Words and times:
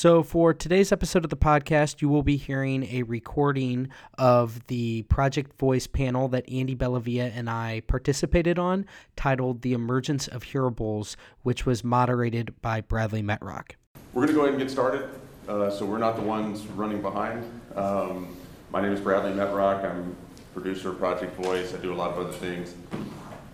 So, 0.00 0.22
for 0.22 0.54
today's 0.54 0.92
episode 0.92 1.24
of 1.24 1.30
the 1.30 1.36
podcast, 1.36 2.00
you 2.00 2.08
will 2.08 2.22
be 2.22 2.38
hearing 2.38 2.84
a 2.84 3.02
recording 3.02 3.90
of 4.16 4.66
the 4.68 5.02
Project 5.10 5.58
Voice 5.58 5.86
panel 5.86 6.26
that 6.28 6.50
Andy 6.50 6.74
Bellavia 6.74 7.30
and 7.36 7.50
I 7.50 7.82
participated 7.86 8.58
on, 8.58 8.86
titled 9.14 9.60
The 9.60 9.74
Emergence 9.74 10.26
of 10.26 10.42
Hearables, 10.42 11.16
which 11.42 11.66
was 11.66 11.84
moderated 11.84 12.54
by 12.62 12.80
Bradley 12.80 13.22
Metrock. 13.22 13.72
We're 14.14 14.22
going 14.22 14.28
to 14.28 14.32
go 14.32 14.40
ahead 14.44 14.54
and 14.54 14.62
get 14.62 14.70
started. 14.70 15.06
Uh, 15.46 15.68
so, 15.68 15.84
we're 15.84 15.98
not 15.98 16.16
the 16.16 16.22
ones 16.22 16.66
running 16.68 17.02
behind. 17.02 17.44
Um, 17.76 18.34
my 18.70 18.80
name 18.80 18.92
is 18.92 19.00
Bradley 19.00 19.32
Metrock. 19.32 19.84
I'm 19.84 20.16
producer 20.54 20.92
of 20.92 20.98
Project 20.98 21.36
Voice. 21.36 21.74
I 21.74 21.76
do 21.76 21.92
a 21.92 21.94
lot 21.94 22.12
of 22.12 22.26
other 22.26 22.32
things. 22.32 22.74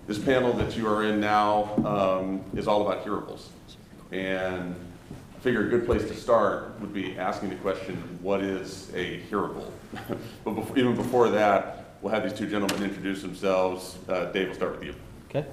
This 0.07 0.21
panel 0.21 0.53
that 0.53 0.77
you 0.77 0.87
are 0.87 1.03
in 1.03 1.19
now 1.19 1.75
um, 1.85 2.45
is 2.55 2.69
all 2.69 2.87
about 2.87 3.05
hearables. 3.05 3.47
And 4.13 4.77
figure 5.41 5.67
a 5.67 5.69
good 5.69 5.87
place 5.87 6.03
to 6.03 6.15
start 6.15 6.79
would 6.81 6.93
be 6.93 7.19
asking 7.19 7.51
the 7.51 7.57
question, 7.57 7.97
what 8.23 8.41
is 8.41 8.91
a 8.95 9.21
hearable? 9.31 9.71
but 10.45 10.53
before, 10.53 10.79
even 10.79 10.97
before 10.97 11.29
that, 11.31 11.97
we'll 12.01 12.13
have 12.13 12.23
these 12.23 12.33
two 12.33 12.49
gentlemen 12.49 12.83
introduce 12.83 13.23
themselves. 13.23 13.99
Uh, 14.09 14.27
Dave, 14.27 14.49
we'll 14.49 14.57
start 14.57 14.79
with 14.79 14.85
you. 14.85 14.95
Okay. 15.29 15.47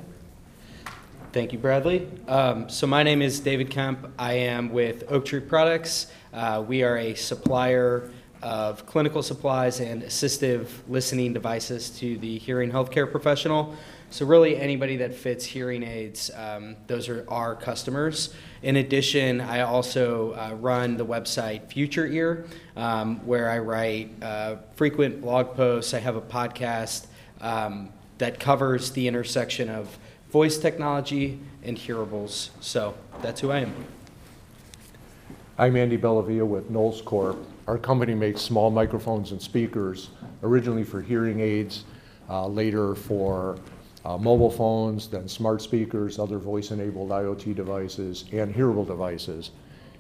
Thank 1.32 1.52
you, 1.52 1.60
Bradley. 1.60 2.08
Um, 2.28 2.70
so 2.70 2.86
my 2.86 3.02
name 3.02 3.22
is 3.22 3.40
David 3.40 3.72
Kemp. 3.72 4.08
I 4.20 4.34
am 4.34 4.72
with 4.72 5.04
Oak 5.10 5.26
Tree 5.26 5.40
Products. 5.40 6.08
Uh, 6.32 6.64
we 6.66 6.84
are 6.84 6.98
a 6.98 7.16
supplier 7.16 8.12
of 8.44 8.86
clinical 8.86 9.24
supplies 9.24 9.80
and 9.80 10.04
assistive 10.04 10.68
listening 10.88 11.34
devices 11.34 11.90
to 11.92 12.18
the 12.18 12.38
hearing 12.38 12.72
healthcare 12.72 13.10
professional. 13.10 13.76
So 14.10 14.28
really, 14.28 14.58
anybody 14.58 14.98
that 14.98 15.16
fits 15.16 15.44
hearing 15.44 15.82
aids, 15.82 16.30
um, 16.36 16.76
those 16.86 17.10
are 17.10 17.26
our 17.30 17.56
customers. 17.56 18.36
In 18.64 18.78
addition, 18.78 19.42
I 19.42 19.60
also 19.60 20.32
uh, 20.32 20.56
run 20.56 20.96
the 20.96 21.06
website 21.06 21.68
Future 21.68 22.08
Ear, 22.08 22.46
um, 22.78 23.18
where 23.26 23.50
I 23.50 23.60
write 23.60 24.12
uh, 24.24 24.56
frequent 24.76 25.20
blog 25.20 25.54
posts. 25.54 25.94
I 25.94 26.00
have 26.00 26.16
a 26.16 26.22
podcast 26.22 27.08
um, 27.42 27.90
that 28.20 28.40
covers 28.40 28.92
the 28.92 29.06
intersection 29.06 29.70
of 29.70 29.98
voice 30.32 30.58
technology 30.58 31.42
and 31.62 31.78
hearables. 31.78 32.52
So 32.62 32.94
that's 33.22 33.42
who 33.42 33.52
I 33.52 33.60
am. 33.60 33.74
I'm 35.58 35.76
Andy 35.76 35.98
Bellavia 35.98 36.48
with 36.48 36.70
Knowles 36.70 37.02
Corp. 37.02 37.38
Our 37.68 37.78
company 37.78 38.16
makes 38.16 38.42
small 38.42 38.72
microphones 38.72 39.34
and 39.34 39.42
speakers, 39.42 40.10
originally 40.42 40.86
for 40.86 41.02
hearing 41.02 41.42
aids, 41.42 41.84
uh, 42.30 42.48
later 42.48 42.96
for 42.96 43.58
uh, 44.06 44.18
mobile 44.18 44.50
phones, 44.50 45.08
then 45.08 45.28
smart 45.28 45.62
speakers, 45.62 46.20
other 46.20 46.38
voice-enabled 46.38 47.10
IoT 47.10 47.56
devices, 47.56 48.26
and 48.32 48.54
hearable 48.54 48.86
devices. 48.86 49.52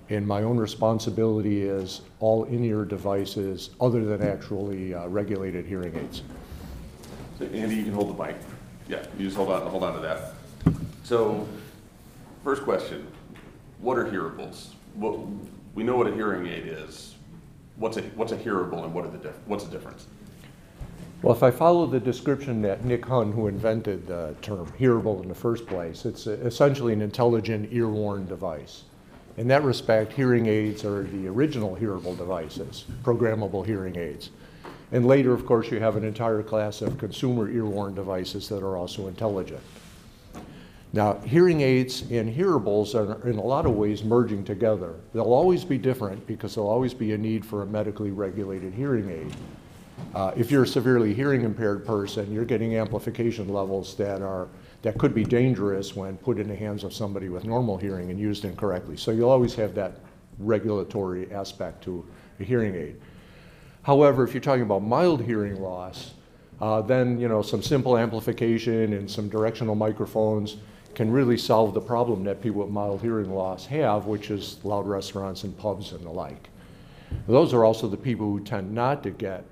And 0.09 0.27
my 0.27 0.43
own 0.43 0.57
responsibility 0.57 1.63
is 1.63 2.01
all 2.19 2.43
in-ear 2.45 2.83
devices 2.83 3.69
other 3.79 4.03
than 4.03 4.21
actually 4.21 4.93
uh, 4.93 5.07
regulated 5.07 5.65
hearing 5.65 5.95
aids. 5.95 6.23
So 7.39 7.45
Andy, 7.45 7.75
you 7.75 7.83
can 7.85 7.93
hold 7.93 8.17
the 8.17 8.23
mic. 8.23 8.35
Yeah, 8.89 9.05
you 9.17 9.25
just 9.25 9.38
hold 9.38 9.50
on, 9.50 9.66
hold 9.67 9.83
on 9.83 9.94
to 9.94 10.00
that. 10.01 10.33
So, 11.03 11.47
first 12.44 12.63
question, 12.63 13.07
what 13.79 13.97
are 13.97 14.05
hearables? 14.05 14.73
What, 14.95 15.19
we 15.73 15.83
know 15.83 15.95
what 15.95 16.07
a 16.07 16.13
hearing 16.13 16.47
aid 16.47 16.67
is. 16.67 17.16
What's 17.78 17.97
a, 17.97 18.01
what's 18.01 18.33
a 18.33 18.38
hearable 18.38 18.83
and 18.83 18.94
what 18.94 19.05
are 19.05 19.09
the 19.09 19.29
what's 19.45 19.63
the 19.63 19.72
difference? 19.72 20.05
Well, 21.23 21.34
if 21.34 21.41
I 21.41 21.51
follow 21.51 21.85
the 21.85 22.01
description 22.01 22.61
that 22.63 22.84
Nick 22.84 23.06
Hunn, 23.06 23.31
who 23.31 23.47
invented 23.47 24.07
the 24.07 24.35
term 24.41 24.69
hearable 24.78 25.22
in 25.22 25.29
the 25.29 25.34
first 25.34 25.66
place, 25.66 26.03
it's 26.03 26.28
essentially 26.28 26.91
an 26.91 27.01
intelligent 27.01 27.69
ear-worn 27.72 28.25
device. 28.25 28.84
In 29.38 29.47
that 29.47 29.63
respect, 29.63 30.11
hearing 30.11 30.47
aids 30.47 30.84
are 30.84 31.03
the 31.03 31.29
original 31.29 31.75
hearable 31.75 32.13
devices, 32.13 32.84
programmable 33.03 33.66
hearing 33.66 33.95
aids. 33.95 34.31
And 34.91 35.07
later, 35.07 35.31
of 35.31 35.45
course, 35.45 35.72
you 35.72 35.79
have 35.79 35.95
an 35.95 36.03
entire 36.03 36.44
class 36.44 36.81
of 36.81 36.97
consumer 36.97 37.50
ear-worn 37.50 37.95
devices 37.95 38.50
that 38.50 38.61
are 38.61 38.75
also 38.75 39.07
intelligent. 39.07 39.61
Now, 40.91 41.19
hearing 41.19 41.61
aids 41.61 42.01
and 42.11 42.35
hearables 42.35 42.95
are 42.95 43.25
in 43.29 43.38
a 43.38 43.41
lot 43.41 43.66
of 43.66 43.75
ways 43.75 44.03
merging 44.03 44.44
together. 44.44 44.95
They'll 45.13 45.23
always 45.23 45.63
be 45.63 45.78
different 45.78 46.28
because 46.28 46.53
there'll 46.53 46.69
always 46.69 46.94
be 46.94 47.13
a 47.13 47.17
need 47.17 47.45
for 47.45 47.61
a 47.61 47.66
medically 47.66 48.11
regulated 48.11 48.73
hearing 48.73 49.09
aid. 49.09 49.34
Uh, 50.15 50.31
if 50.35 50.51
you're 50.51 50.63
a 50.63 50.67
severely 50.67 51.13
hearing 51.13 51.41
impaired 51.41 51.85
person, 51.85 52.31
you're 52.31 52.45
getting 52.45 52.77
amplification 52.77 53.49
levels 53.49 53.95
that 53.95 54.21
are 54.21 54.47
that 54.83 54.97
could 54.97 55.13
be 55.13 55.23
dangerous 55.23 55.95
when 55.95 56.17
put 56.17 56.37
in 56.37 56.47
the 56.47 56.55
hands 56.55 56.83
of 56.83 56.93
somebody 56.93 57.29
with 57.29 57.45
normal 57.45 57.77
hearing 57.77 58.11
and 58.11 58.19
used 58.19 58.43
incorrectly. 58.43 58.97
So 58.97 59.11
you'll 59.11 59.29
always 59.29 59.55
have 59.55 59.73
that 59.75 59.99
regulatory 60.39 61.31
aspect 61.31 61.83
to 61.85 62.05
a 62.39 62.43
hearing 62.43 62.75
aid. 62.75 62.99
However, 63.83 64.23
if 64.23 64.33
you're 64.33 64.41
talking 64.41 64.63
about 64.63 64.83
mild 64.83 65.21
hearing 65.21 65.61
loss, 65.61 66.13
uh, 66.61 66.81
then 66.81 67.19
you 67.19 67.27
know 67.27 67.41
some 67.41 67.61
simple 67.61 67.97
amplification 67.97 68.93
and 68.93 69.09
some 69.09 69.29
directional 69.29 69.75
microphones 69.75 70.57
can 70.95 71.11
really 71.11 71.37
solve 71.37 71.73
the 71.73 71.81
problem 71.81 72.23
that 72.23 72.41
people 72.41 72.61
with 72.61 72.69
mild 72.69 73.01
hearing 73.01 73.33
loss 73.33 73.65
have, 73.65 74.05
which 74.05 74.29
is 74.29 74.63
loud 74.63 74.85
restaurants 74.85 75.43
and 75.43 75.57
pubs 75.57 75.91
and 75.91 76.05
the 76.05 76.09
like. 76.09 76.49
Those 77.27 77.53
are 77.53 77.65
also 77.65 77.87
the 77.87 77.97
people 77.97 78.27
who 78.27 78.39
tend 78.39 78.71
not 78.71 79.01
to 79.03 79.09
get 79.09 79.43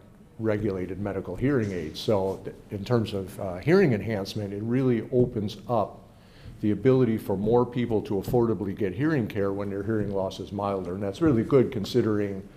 regulated 0.42 1.00
medical 1.00 1.36
hearing 1.36 1.72
aids. 1.72 2.00
So 2.00 2.44
in 2.72 2.84
terms 2.84 3.14
of 3.14 3.40
uh, 3.40 3.58
hearing 3.58 3.94
enhancement, 3.94 4.54
it 4.54 4.64
really 4.64 5.08
opens 5.12 5.58
up 5.68 6.00
the 6.62 6.72
ability 6.72 7.18
for 7.18 7.36
more 7.36 7.66
people 7.66 8.02
to 8.04 8.16
affordably 8.16 8.78
get 8.78 8.94
hearing 8.94 9.28
care 9.28 9.52
when 9.52 9.70
their 9.70 9.84
hearing 9.84 10.12
loss 10.12 10.40
is 10.40 10.52
milder. 10.52 10.94
And 10.94 11.04
that's 11.04 11.22
really 11.22 11.44
good 11.44 11.72
considering 11.72 12.48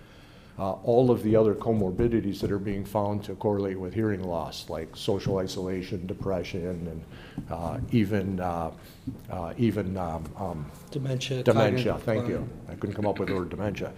uh, 0.57 0.73
all 0.83 1.11
of 1.11 1.21
the 1.23 1.35
other 1.35 1.53
comorbidities 1.53 2.39
that 2.39 2.51
are 2.51 2.59
being 2.59 2.85
found 2.85 3.23
to 3.25 3.35
correlate 3.35 3.77
with 3.77 3.93
hearing 3.93 4.23
loss, 4.23 4.69
like 4.69 4.95
social 4.95 5.37
isolation, 5.37 6.05
depression, 6.07 6.87
and 6.87 7.03
uh, 7.49 7.77
even 7.91 8.39
uh, 8.39 8.71
uh 9.29 9.53
even 9.57 9.97
um, 9.97 10.23
um, 10.37 10.71
dementia. 10.91 11.43
Dementia. 11.43 11.97
Thank 11.97 12.29
you. 12.29 12.47
I 12.69 12.75
couldn't 12.75 12.95
come 12.95 13.05
up 13.05 13.19
with 13.19 13.29
the 13.29 13.35
word 13.35 13.49
dementia. 13.49 13.91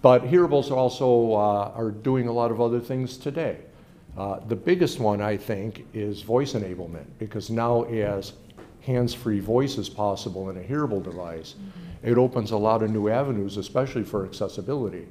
But 0.00 0.24
hearables 0.24 0.70
also 0.70 1.32
uh, 1.32 1.72
are 1.74 1.90
doing 1.90 2.28
a 2.28 2.32
lot 2.32 2.50
of 2.50 2.60
other 2.60 2.80
things 2.80 3.16
today. 3.16 3.58
Uh, 4.16 4.40
the 4.46 4.56
biggest 4.56 5.00
one, 5.00 5.20
I 5.20 5.36
think, 5.36 5.86
is 5.92 6.22
voice 6.22 6.52
enablement, 6.54 7.06
because 7.18 7.50
now 7.50 7.82
as 7.82 8.32
hands-free 8.82 9.40
voice 9.40 9.76
is 9.76 9.88
possible 9.88 10.50
in 10.50 10.56
a 10.56 10.62
hearable 10.62 11.00
device, 11.00 11.54
it 12.02 12.16
opens 12.16 12.52
a 12.52 12.56
lot 12.56 12.82
of 12.82 12.90
new 12.90 13.08
avenues, 13.08 13.56
especially 13.56 14.04
for 14.04 14.24
accessibility. 14.24 15.06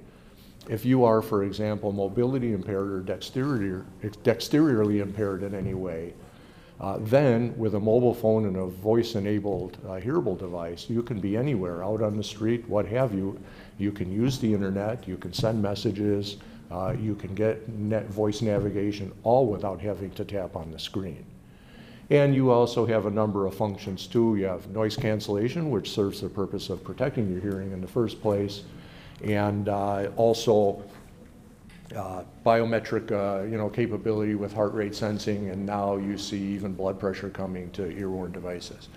If 0.70 0.86
you 0.86 1.04
are, 1.06 1.22
for 1.22 1.44
example, 1.44 1.92
mobility 1.92 2.54
impaired 2.54 2.92
or 2.92 3.00
dexterity, 3.02 3.84
dexteriously 4.24 5.00
impaired 5.00 5.44
in 5.44 5.54
any 5.54 5.74
way, 5.74 6.14
uh, 6.80 6.98
then 7.02 7.58
with 7.58 7.76
a 7.76 7.80
mobile 7.80 8.14
phone 8.14 8.46
and 8.46 8.56
a 8.56 8.66
voice-enabled 8.66 9.78
uh, 9.88 10.00
hearable 10.00 10.36
device, 10.36 10.90
you 10.90 11.02
can 11.02 11.20
be 11.20 11.36
anywhere, 11.36 11.84
out 11.84 12.02
on 12.02 12.16
the 12.16 12.24
street, 12.24 12.68
what 12.70 12.86
have 12.86 13.14
you, 13.14 13.40
you 13.78 13.92
can 13.92 14.12
use 14.12 14.38
the 14.40 14.54
internet, 14.54 15.08
you 15.08 15.18
can 15.18 15.34
send 15.34 15.62
messages, 15.62 16.38
uh, 16.70 16.94
you 17.00 17.16
can 17.16 17.34
get 17.34 17.68
net 17.70 18.08
voice 18.10 18.42
navigation 18.42 19.12
all 19.24 19.48
without 19.48 19.80
having 19.82 20.12
to 20.12 20.24
tap 20.24 20.56
on 20.56 20.72
the 20.72 20.80
screen. 20.80 21.26
And 22.10 22.34
you 22.34 22.52
also 22.52 22.86
have 22.86 23.06
a 23.06 23.12
number 23.12 23.46
of 23.48 23.56
functions 23.56 24.08
too. 24.08 24.36
You 24.36 24.46
have 24.46 24.70
noise 24.70 24.96
cancellation, 24.96 25.70
which 25.70 25.92
serves 25.92 26.22
the 26.22 26.30
purpose 26.30 26.70
of 26.70 26.84
protecting 26.84 27.30
your 27.30 27.42
hearing 27.42 27.72
in 27.72 27.82
the 27.82 27.88
first 27.88 28.22
place, 28.22 28.64
and 29.24 29.68
uh, 29.68 30.10
also 30.16 30.84
uh, 31.96 32.24
biometric 32.46 33.12
uh, 33.12 33.44
you 33.46 33.58
know, 33.58 33.70
capability 33.70 34.36
with 34.36 34.54
heart 34.54 34.74
rate 34.74 34.96
sensing, 34.96 35.50
and 35.50 35.66
now 35.66 35.96
you 35.96 36.18
see 36.18 36.42
even 36.42 36.74
blood 36.74 37.00
pressure 37.00 37.30
coming 37.30 37.72
to 37.72 37.90
ear-worn 37.98 38.32
devices. 38.32 38.90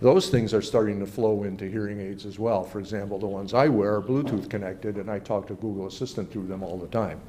Those 0.00 0.30
things 0.30 0.54
are 0.54 0.62
starting 0.62 1.00
to 1.00 1.06
flow 1.06 1.42
into 1.42 1.68
hearing 1.68 2.00
aids 2.00 2.24
as 2.24 2.38
well. 2.38 2.62
For 2.62 2.78
example, 2.78 3.18
the 3.18 3.26
ones 3.26 3.52
I 3.52 3.66
wear 3.66 3.96
are 3.96 4.02
Bluetooth 4.02 4.48
connected, 4.48 4.96
and 4.96 5.10
I 5.10 5.18
talk 5.18 5.48
to 5.48 5.54
Google 5.54 5.88
Assistant 5.88 6.30
through 6.30 6.46
them 6.46 6.62
all 6.62 6.78
the 6.78 6.86
time. 6.86 7.20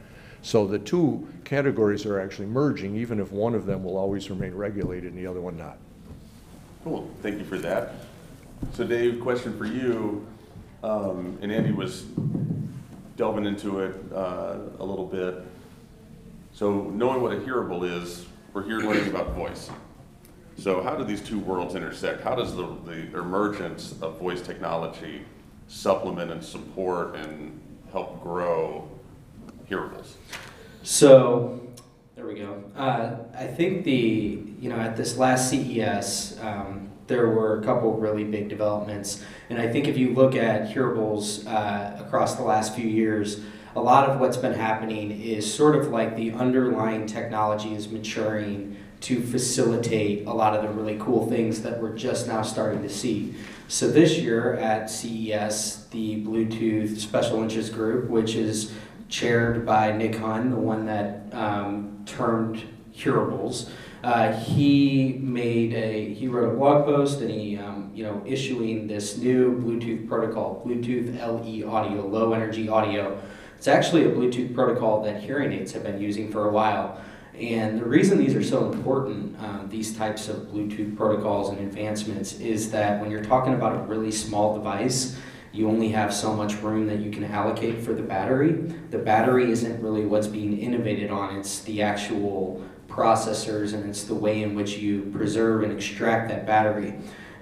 So 0.42 0.68
the 0.68 0.80
two 0.80 1.28
categories 1.44 2.06
are 2.06 2.20
actually 2.20 2.48
merging, 2.48 2.96
even 2.96 3.20
if 3.20 3.32
one 3.32 3.56
of 3.56 3.66
them 3.66 3.84
will 3.84 3.98
always 3.98 4.30
remain 4.30 4.54
regulated 4.54 5.12
and 5.14 5.18
the 5.18 5.28
other 5.28 5.42
one 5.42 5.58
not. 5.58 5.78
Cool, 6.84 7.10
thank 7.22 7.40
you 7.40 7.44
for 7.44 7.58
that. 7.58 7.94
So 8.74 8.86
Dave, 8.86 9.20
question 9.20 9.58
for 9.58 9.66
you, 9.66 10.26
um, 10.84 11.38
and 11.42 11.52
Andy 11.52 11.72
was 11.72 12.06
delving 13.20 13.46
into 13.46 13.82
it 13.82 13.94
uh, 14.16 14.56
a 14.80 14.86
little 14.86 15.06
bit. 15.06 15.44
So 16.54 16.84
knowing 16.84 17.22
what 17.22 17.34
a 17.34 17.40
hearable 17.42 17.84
is, 17.84 18.26
we're 18.54 18.64
here 18.64 18.80
learning 18.80 19.10
about 19.10 19.36
voice. 19.36 19.70
So 20.58 20.82
how 20.82 20.96
do 20.96 21.04
these 21.04 21.20
two 21.20 21.38
worlds 21.38 21.76
intersect? 21.76 22.24
How 22.24 22.34
does 22.34 22.56
the, 22.56 22.78
the 22.86 23.20
emergence 23.20 23.94
of 24.02 24.18
voice 24.20 24.42
technology 24.42 25.26
supplement 25.68 26.32
and 26.32 26.42
support 26.42 27.18
and 27.18 27.60
help 27.92 28.24
grow 28.24 28.90
hearables? 29.70 30.14
So, 30.84 31.60
there 32.16 32.26
we 32.26 32.36
go. 32.36 32.64
Uh, 32.74 33.18
I 33.38 33.48
think 33.48 33.84
the, 33.84 34.42
you 34.62 34.70
know, 34.70 34.78
at 34.78 34.96
this 34.96 35.18
last 35.18 35.50
CES, 35.50 36.40
um, 36.42 36.89
there 37.10 37.28
were 37.28 37.60
a 37.60 37.64
couple 37.64 37.94
really 37.96 38.24
big 38.24 38.48
developments. 38.48 39.26
And 39.50 39.60
I 39.60 39.68
think 39.68 39.88
if 39.88 39.98
you 39.98 40.14
look 40.14 40.36
at 40.36 40.74
hearables 40.74 41.46
uh, 41.46 42.02
across 42.02 42.36
the 42.36 42.44
last 42.44 42.74
few 42.74 42.88
years, 42.88 43.42
a 43.76 43.82
lot 43.82 44.10
of 44.10 44.20
what's 44.20 44.38
been 44.38 44.54
happening 44.54 45.12
is 45.12 45.52
sort 45.52 45.76
of 45.76 45.90
like 45.90 46.16
the 46.16 46.32
underlying 46.32 47.06
technology 47.06 47.74
is 47.74 47.90
maturing 47.90 48.78
to 49.02 49.22
facilitate 49.22 50.26
a 50.26 50.34
lot 50.34 50.56
of 50.56 50.62
the 50.62 50.70
really 50.70 50.98
cool 51.00 51.28
things 51.28 51.62
that 51.62 51.82
we're 51.82 51.96
just 51.96 52.28
now 52.28 52.42
starting 52.42 52.82
to 52.84 52.90
see. 52.90 53.34
So 53.68 53.90
this 53.90 54.18
year 54.18 54.56
at 54.56 54.90
CES, 54.90 55.88
the 55.92 56.24
Bluetooth 56.24 56.98
Special 56.98 57.42
Interest 57.42 57.72
Group, 57.74 58.10
which 58.10 58.36
is 58.36 58.74
chaired 59.08 59.66
by 59.66 59.92
Nick 59.92 60.16
Hunn, 60.16 60.50
the 60.50 60.58
one 60.58 60.86
that 60.88 61.34
um, 61.34 62.04
termed 62.06 62.64
hearables. 62.96 63.70
Uh, 64.04 64.32
he 64.32 65.20
made 65.22 65.74
a 65.74 66.14
he 66.14 66.28
wrote 66.28 66.54
a 66.54 66.56
blog 66.56 66.86
post 66.86 67.20
and 67.20 67.30
he 67.30 67.58
um, 67.58 67.92
you 67.94 68.04
know 68.04 68.24
issuing 68.26 68.88
this 68.88 69.18
new 69.18 69.60
Bluetooth 69.60 70.08
protocol, 70.08 70.64
Bluetooth 70.66 71.18
LE 71.20 71.70
audio, 71.70 72.08
low 72.08 72.34
energy 72.34 72.70
audio. 72.70 73.22
It's 73.58 73.68
actually 73.68 74.06
a 74.06 74.10
Bluetooth 74.10 74.56
protocol 74.56 75.04
that 75.04 75.22
hearing 75.22 75.52
aids 75.52 75.74
have 75.74 75.84
been 75.84 76.00
using 76.00 76.32
for 76.32 76.48
a 76.48 76.52
while. 76.52 77.02
And 77.38 77.80
the 77.80 77.86
reason 77.86 78.18
these 78.18 78.36
are 78.36 78.44
so 78.44 78.72
important, 78.72 79.38
um, 79.42 79.68
these 79.70 79.96
types 79.96 80.30
of 80.30 80.48
Bluetooth 80.48 80.96
protocols 80.96 81.50
and 81.50 81.60
advancements, 81.60 82.40
is 82.40 82.72
that 82.72 83.02
when 83.02 83.12
you're 83.12 83.24
talking 83.24 83.54
about 83.54 83.76
a 83.76 83.80
really 83.80 84.12
small 84.12 84.56
device, 84.56 85.18
you 85.52 85.68
only 85.68 85.90
have 85.90 86.14
so 86.14 86.34
much 86.34 86.56
room 86.62 86.88
that 86.88 87.00
you 87.00 87.12
can 87.12 87.24
allocate 87.24 87.82
for 87.82 87.94
the 87.94 88.02
battery. 88.02 88.52
The 88.92 88.98
battery 88.98 89.52
isn't 89.52 89.82
really 89.82 90.06
what's 90.06 90.28
being 90.28 90.58
innovated 90.58 91.12
on, 91.12 91.38
it's 91.38 91.62
the 91.62 91.82
actual 91.82 92.64
processors 93.00 93.74
and 93.74 93.90
it's 93.90 94.04
the 94.04 94.16
way 94.16 94.44
in 94.44 94.56
which 94.56 94.78
you 94.78 95.10
preserve 95.14 95.64
and 95.64 95.72
extract 95.72 96.30
that 96.30 96.46
battery. 96.46 96.94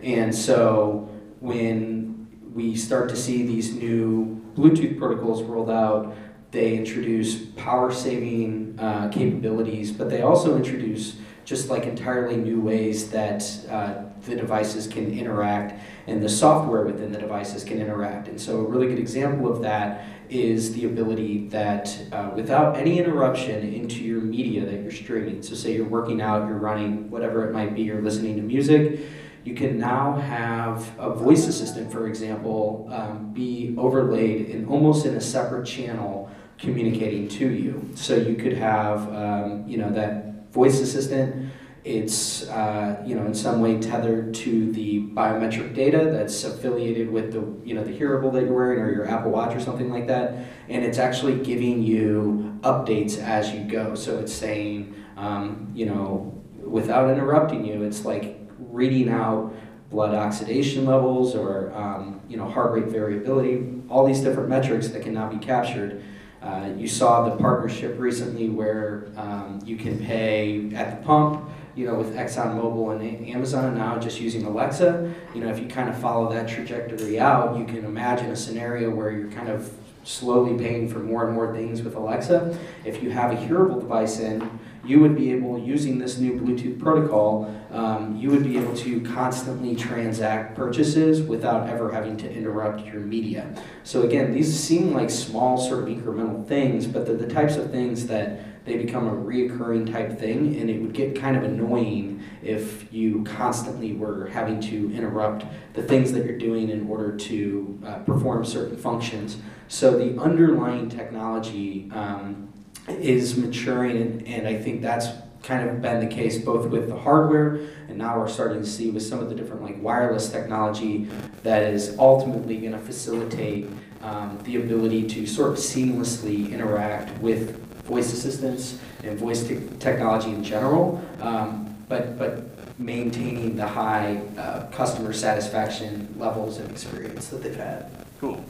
And 0.04 0.34
so 0.34 1.10
when 1.40 2.28
we 2.54 2.76
start 2.76 3.10
to 3.10 3.16
see 3.16 3.46
these 3.46 3.74
new 3.74 4.42
Bluetooth 4.56 4.98
protocols 4.98 5.42
rolled 5.42 5.70
out, 5.70 6.16
they 6.52 6.78
introduce 6.78 7.46
power 7.46 7.92
saving 7.92 8.78
uh, 8.80 9.10
capabilities, 9.10 9.92
but 9.92 10.10
they 10.10 10.22
also 10.22 10.56
introduce 10.56 11.18
just 11.46 11.70
like 11.70 11.86
entirely 11.86 12.36
new 12.36 12.60
ways 12.60 13.10
that 13.12 13.44
uh, 13.70 14.04
the 14.26 14.36
devices 14.36 14.86
can 14.86 15.18
interact 15.18 15.80
and 16.06 16.22
the 16.22 16.30
software 16.30 16.84
within 16.84 17.12
the 17.12 17.20
devices 17.20 17.64
can 17.64 17.80
interact. 17.80 18.28
And 18.28 18.40
so, 18.40 18.60
a 18.60 18.64
really 18.64 18.88
good 18.88 19.00
example 19.00 19.50
of 19.52 19.62
that 19.62 20.06
is 20.30 20.74
the 20.74 20.86
ability 20.86 21.48
that 21.50 21.98
uh, 22.12 22.32
without 22.36 22.78
any 22.78 23.00
interruption 23.00 23.74
into 23.74 24.04
your 24.04 24.22
media 24.22 24.66
that 24.66 24.82
you're 24.82 24.92
streaming, 24.92 25.42
so 25.42 25.56
say 25.56 25.76
you're 25.76 25.86
working 25.86 26.22
out, 26.22 26.48
you're 26.48 26.58
running, 26.58 27.10
whatever 27.10 27.48
it 27.48 27.54
might 27.54 27.74
be, 27.76 27.84
you're 27.84 28.02
listening 28.02 28.36
to 28.36 28.42
music. 28.42 29.00
You 29.44 29.56
can 29.56 29.80
now 29.80 30.16
have 30.16 30.92
a 31.00 31.10
voice 31.14 31.48
assistant, 31.48 31.92
for 31.92 32.08
example, 32.08 32.90
um, 32.92 33.32
be 33.34 33.74
overlaid 33.78 34.50
in 34.50 34.66
almost 34.66 35.06
in 35.06 35.16
a 35.16 35.22
separate 35.22 35.66
channel 35.66 36.30
communicating 36.58 37.30
to 37.30 37.50
you. 37.50 37.90
So 37.96 38.16
you 38.16 38.36
could 38.36 38.54
have, 38.54 39.08
um, 39.14 39.64
you 39.68 39.78
know, 39.78 39.90
that 39.92 40.52
voice 40.52 40.80
assistant. 40.82 41.47
It's, 41.88 42.48
uh, 42.50 43.02
you 43.06 43.16
know, 43.16 43.26
in 43.26 43.34
some 43.34 43.62
way 43.62 43.80
tethered 43.80 44.34
to 44.36 44.72
the 44.74 45.02
biometric 45.02 45.74
data 45.74 46.10
that's 46.12 46.44
affiliated 46.44 47.10
with 47.10 47.32
the, 47.32 47.40
you 47.66 47.74
know, 47.74 47.84
the 47.84 47.98
hearable 47.98 48.30
that 48.32 48.44
you're 48.44 48.54
wearing 48.54 48.80
or 48.80 48.92
your 48.92 49.08
Apple 49.08 49.32
Watch 49.32 49.56
or 49.56 49.62
something 49.62 49.90
like 49.90 50.08
that. 50.08 50.48
And 50.68 50.84
it's 50.84 50.98
actually 50.98 51.40
giving 51.44 51.82
you 51.82 52.60
updates 52.62 53.18
as 53.18 53.54
you 53.54 53.64
go. 53.64 53.96
So 53.96 54.20
it's 54.20 54.34
saying, 54.34 54.96
um, 55.16 55.72
you 55.74 55.86
know, 55.86 56.34
without 56.58 57.10
interrupting 57.10 57.66
you, 57.66 57.84
it's 57.84 58.04
like 58.04 58.38
reading 58.60 59.10
out 59.10 59.54
blood 59.90 60.14
oxidation 60.14 60.86
levels 60.86 61.36
or, 61.36 61.74
um, 61.74 62.20
you 62.28 62.36
know, 62.36 62.50
heart 62.50 62.74
rate 62.74 62.88
variability, 62.88 63.82
all 63.90 64.06
these 64.06 64.20
different 64.20 64.50
metrics 64.50 64.90
that 64.90 65.02
can 65.02 65.14
now 65.14 65.30
be 65.30 65.38
captured 65.38 66.04
uh, 66.42 66.70
you 66.78 66.88
saw 66.88 67.28
the 67.28 67.36
partnership 67.36 68.00
recently 68.00 68.48
where 68.50 69.08
um, 69.18 69.60
you 69.66 69.76
can 69.76 69.98
pay 70.00 70.72
at 70.76 71.00
the 71.00 71.06
pump, 71.06 71.50
you 71.78 71.86
know, 71.86 71.94
with 71.94 72.16
ExxonMobil 72.16 73.00
and 73.00 73.30
Amazon 73.30 73.78
now 73.78 74.00
just 74.00 74.20
using 74.20 74.46
Alexa. 74.46 75.14
You 75.36 75.42
know, 75.42 75.50
if 75.50 75.60
you 75.60 75.68
kind 75.68 75.88
of 75.88 75.98
follow 75.98 76.34
that 76.34 76.50
trajectory 76.50 77.20
out, 77.20 77.56
you 77.56 77.66
can 77.66 77.86
imagine 77.86 78.32
a 78.32 78.36
scenario 78.36 78.90
where 78.90 79.12
you're 79.12 79.32
kind 79.32 79.48
of 79.48 79.72
slowly 80.04 80.58
paying 80.58 80.90
for 80.90 81.00
more 81.00 81.28
and 81.28 81.36
more 81.36 81.54
things 81.54 81.84
with 81.84 81.96
Alexa. 81.96 82.58
If 82.84 83.04
you 83.04 83.12
have 83.12 83.32
a 83.32 83.36
hearable 83.36 83.80
device 83.80 84.20
in, 84.20 84.60
you 84.84 85.02
would 85.02 85.16
be 85.16 85.32
able, 85.34 85.60
using 85.60 86.00
this 86.00 86.18
new 86.18 86.40
Bluetooth 86.40 86.80
protocol, 86.80 87.54
um, 87.72 88.16
you 88.16 88.32
would 88.32 88.44
be 88.44 88.58
able 88.58 88.74
to 88.78 89.02
constantly 89.02 89.76
transact 89.76 90.56
purchases 90.56 91.22
without 91.22 91.70
ever 91.70 91.92
having 91.92 92.16
to 92.18 92.32
interrupt 92.32 92.86
your 92.86 93.02
media. 93.02 93.54
So 93.84 94.04
again, 94.04 94.32
these 94.32 94.58
seem 94.58 94.94
like 94.94 95.10
small 95.10 95.58
sort 95.58 95.84
of 95.84 95.90
incremental 95.90 96.48
things, 96.48 96.88
but 96.88 97.06
they're 97.06 97.18
the 97.18 97.28
types 97.28 97.58
of 97.58 97.70
things 97.70 98.08
that 98.08 98.57
they 98.68 98.78
become 98.78 99.08
a 99.08 99.12
reoccurring 99.12 99.92
type 99.92 100.20
thing, 100.20 100.58
and 100.60 100.70
it 100.70 100.82
would 100.82 100.94
get 100.94 101.20
kind 101.20 101.36
of 101.36 101.44
annoying 101.44 102.24
if 102.44 102.92
you 102.94 103.24
constantly 103.24 103.94
were 103.94 104.28
having 104.28 104.60
to 104.62 104.94
interrupt 104.94 105.46
the 105.74 105.82
things 105.82 106.12
that 106.12 106.26
you're 106.26 106.38
doing 106.38 106.70
in 106.70 106.88
order 106.88 107.16
to 107.16 107.80
uh, 107.86 107.96
perform 108.00 108.46
certain 108.46 108.78
functions. 108.78 109.38
So 109.70 109.98
the 109.98 110.20
underlying 110.22 110.90
technology 110.90 111.90
um, 111.94 112.54
is 112.88 113.38
maturing, 113.38 113.98
and, 113.98 114.28
and 114.28 114.48
I 114.48 114.62
think 114.62 114.82
that's 114.82 115.08
kind 115.44 115.70
of 115.70 115.82
been 115.82 116.00
the 116.02 116.14
case 116.14 116.38
both 116.38 116.68
with 116.68 116.90
the 116.90 116.98
hardware 116.98 117.62
and 117.88 117.98
now 117.98 118.20
we're 118.20 118.28
starting 118.28 118.60
to 118.60 118.68
see 118.68 118.90
with 118.90 119.04
some 119.04 119.20
of 119.20 119.30
the 119.30 119.36
different 119.36 119.62
like 119.62 119.82
wireless 119.82 120.30
technology 120.30 121.08
that 121.44 121.64
is 121.64 121.96
ultimately 122.00 122.58
going 122.58 122.74
to 122.74 122.80
facilitate 122.80 123.70
um, 124.02 124.38
the 124.44 124.58
ability 124.58 125.08
to 125.08 125.26
sort 125.26 125.52
of 125.52 125.58
seamlessly 125.58 126.52
interact 126.52 127.18
with 127.20 127.67
voice 127.88 128.14
assistants 128.14 128.80
and 129.04 129.18
voice 129.18 129.48
te- 129.48 129.68
technology 129.80 130.30
in 130.30 130.44
general, 130.44 131.02
um, 131.22 131.76
but 131.88 132.18
but 132.20 132.44
maintaining 132.80 133.56
the 133.56 133.68
high 133.68 134.22
uh, 134.38 134.68
customer 134.68 135.12
satisfaction 135.14 136.14
levels 136.18 136.60
and 136.60 136.70
experience 136.70 137.30
that 137.30 137.42
they've 137.42 137.56
had. 137.56 137.90
Cool. 138.20 138.44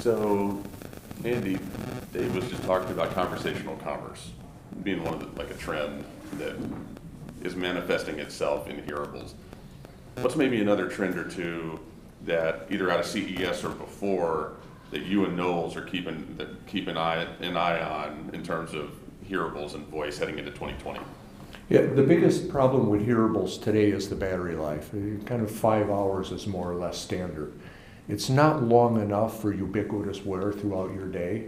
So, 0.00 0.62
Andy, 1.24 1.58
Dave 2.12 2.34
was 2.34 2.48
just 2.48 2.62
talking 2.64 2.90
about 2.90 3.12
conversational 3.14 3.76
commerce 3.76 4.30
being 4.82 5.04
one 5.04 5.14
of 5.14 5.20
the, 5.20 5.38
like 5.40 5.50
a 5.50 5.54
trend 5.54 6.04
that 6.38 6.56
is 7.42 7.54
manifesting 7.54 8.18
itself 8.18 8.68
in 8.68 8.76
hearables. 8.82 9.34
What's 10.16 10.36
maybe 10.36 10.60
another 10.60 10.88
trend 10.88 11.18
or 11.18 11.28
two 11.28 11.80
that 12.24 12.66
either 12.70 12.90
out 12.90 13.00
of 13.00 13.06
CES 13.06 13.64
or 13.64 13.70
before 13.70 14.54
that 14.94 15.02
you 15.06 15.24
and 15.24 15.36
Knowles 15.36 15.74
are 15.74 15.82
keeping 15.82 16.36
that 16.36 16.66
keep 16.68 16.86
an 16.86 16.96
eye 16.96 17.26
an 17.40 17.56
eye 17.56 17.82
on 17.82 18.30
in 18.32 18.44
terms 18.44 18.74
of 18.74 18.92
hearables 19.28 19.74
and 19.74 19.84
voice 19.88 20.18
heading 20.18 20.38
into 20.38 20.52
2020? 20.52 21.00
Yeah, 21.68 21.80
the 21.80 22.02
biggest 22.04 22.48
problem 22.48 22.88
with 22.88 23.04
hearables 23.04 23.60
today 23.60 23.90
is 23.90 24.08
the 24.08 24.14
battery 24.14 24.54
life. 24.54 24.94
Uh, 24.94 25.22
Kind 25.24 25.42
of 25.42 25.50
five 25.50 25.90
hours 25.90 26.30
is 26.30 26.46
more 26.46 26.70
or 26.70 26.76
less 26.76 26.96
standard. 26.96 27.52
It's 28.08 28.30
not 28.30 28.62
long 28.62 29.00
enough 29.00 29.42
for 29.42 29.52
ubiquitous 29.52 30.24
wear 30.24 30.52
throughout 30.52 30.94
your 30.94 31.08
day. 31.08 31.46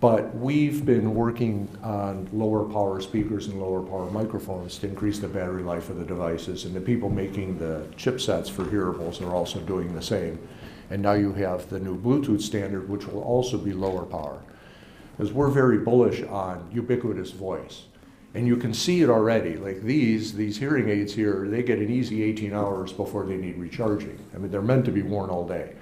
But 0.00 0.34
we've 0.34 0.84
been 0.84 1.14
working 1.14 1.68
on 1.84 2.28
lower 2.32 2.64
power 2.64 3.00
speakers 3.00 3.46
and 3.46 3.60
lower 3.60 3.82
power 3.82 4.10
microphones 4.10 4.78
to 4.78 4.88
increase 4.88 5.20
the 5.20 5.28
battery 5.28 5.62
life 5.62 5.90
of 5.90 5.96
the 5.96 6.04
devices. 6.04 6.64
And 6.64 6.74
the 6.74 6.80
people 6.80 7.08
making 7.08 7.58
the 7.58 7.86
chipsets 7.96 8.50
for 8.50 8.64
hearables 8.64 9.24
are 9.24 9.32
also 9.32 9.60
doing 9.60 9.94
the 9.94 10.02
same. 10.02 10.40
And 10.92 11.00
now 11.00 11.14
you 11.14 11.32
have 11.32 11.70
the 11.70 11.80
new 11.80 11.98
Bluetooth 11.98 12.42
standard, 12.42 12.86
which 12.86 13.06
will 13.06 13.22
also 13.22 13.56
be 13.56 13.72
lower 13.72 14.04
power. 14.04 14.42
Because 15.16 15.32
we're 15.32 15.48
very 15.48 15.78
bullish 15.78 16.22
on 16.24 16.68
ubiquitous 16.70 17.30
voice. 17.30 17.84
And 18.34 18.46
you 18.46 18.58
can 18.58 18.74
see 18.74 19.00
it 19.00 19.08
already. 19.08 19.56
Like 19.56 19.80
these, 19.80 20.34
these 20.34 20.58
hearing 20.58 20.90
aids 20.90 21.14
here, 21.14 21.48
they 21.48 21.62
get 21.62 21.78
an 21.78 21.90
easy 21.90 22.22
18 22.22 22.52
hours 22.52 22.92
before 22.92 23.24
they 23.24 23.38
need 23.38 23.56
recharging. 23.56 24.18
I 24.34 24.38
mean, 24.38 24.50
they're 24.50 24.60
meant 24.60 24.84
to 24.84 24.90
be 24.90 25.00
worn 25.00 25.30
all 25.30 25.48
day. 25.48 25.76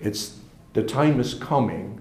It's 0.00 0.40
the 0.72 0.82
time 0.82 1.20
is 1.20 1.34
coming 1.34 2.00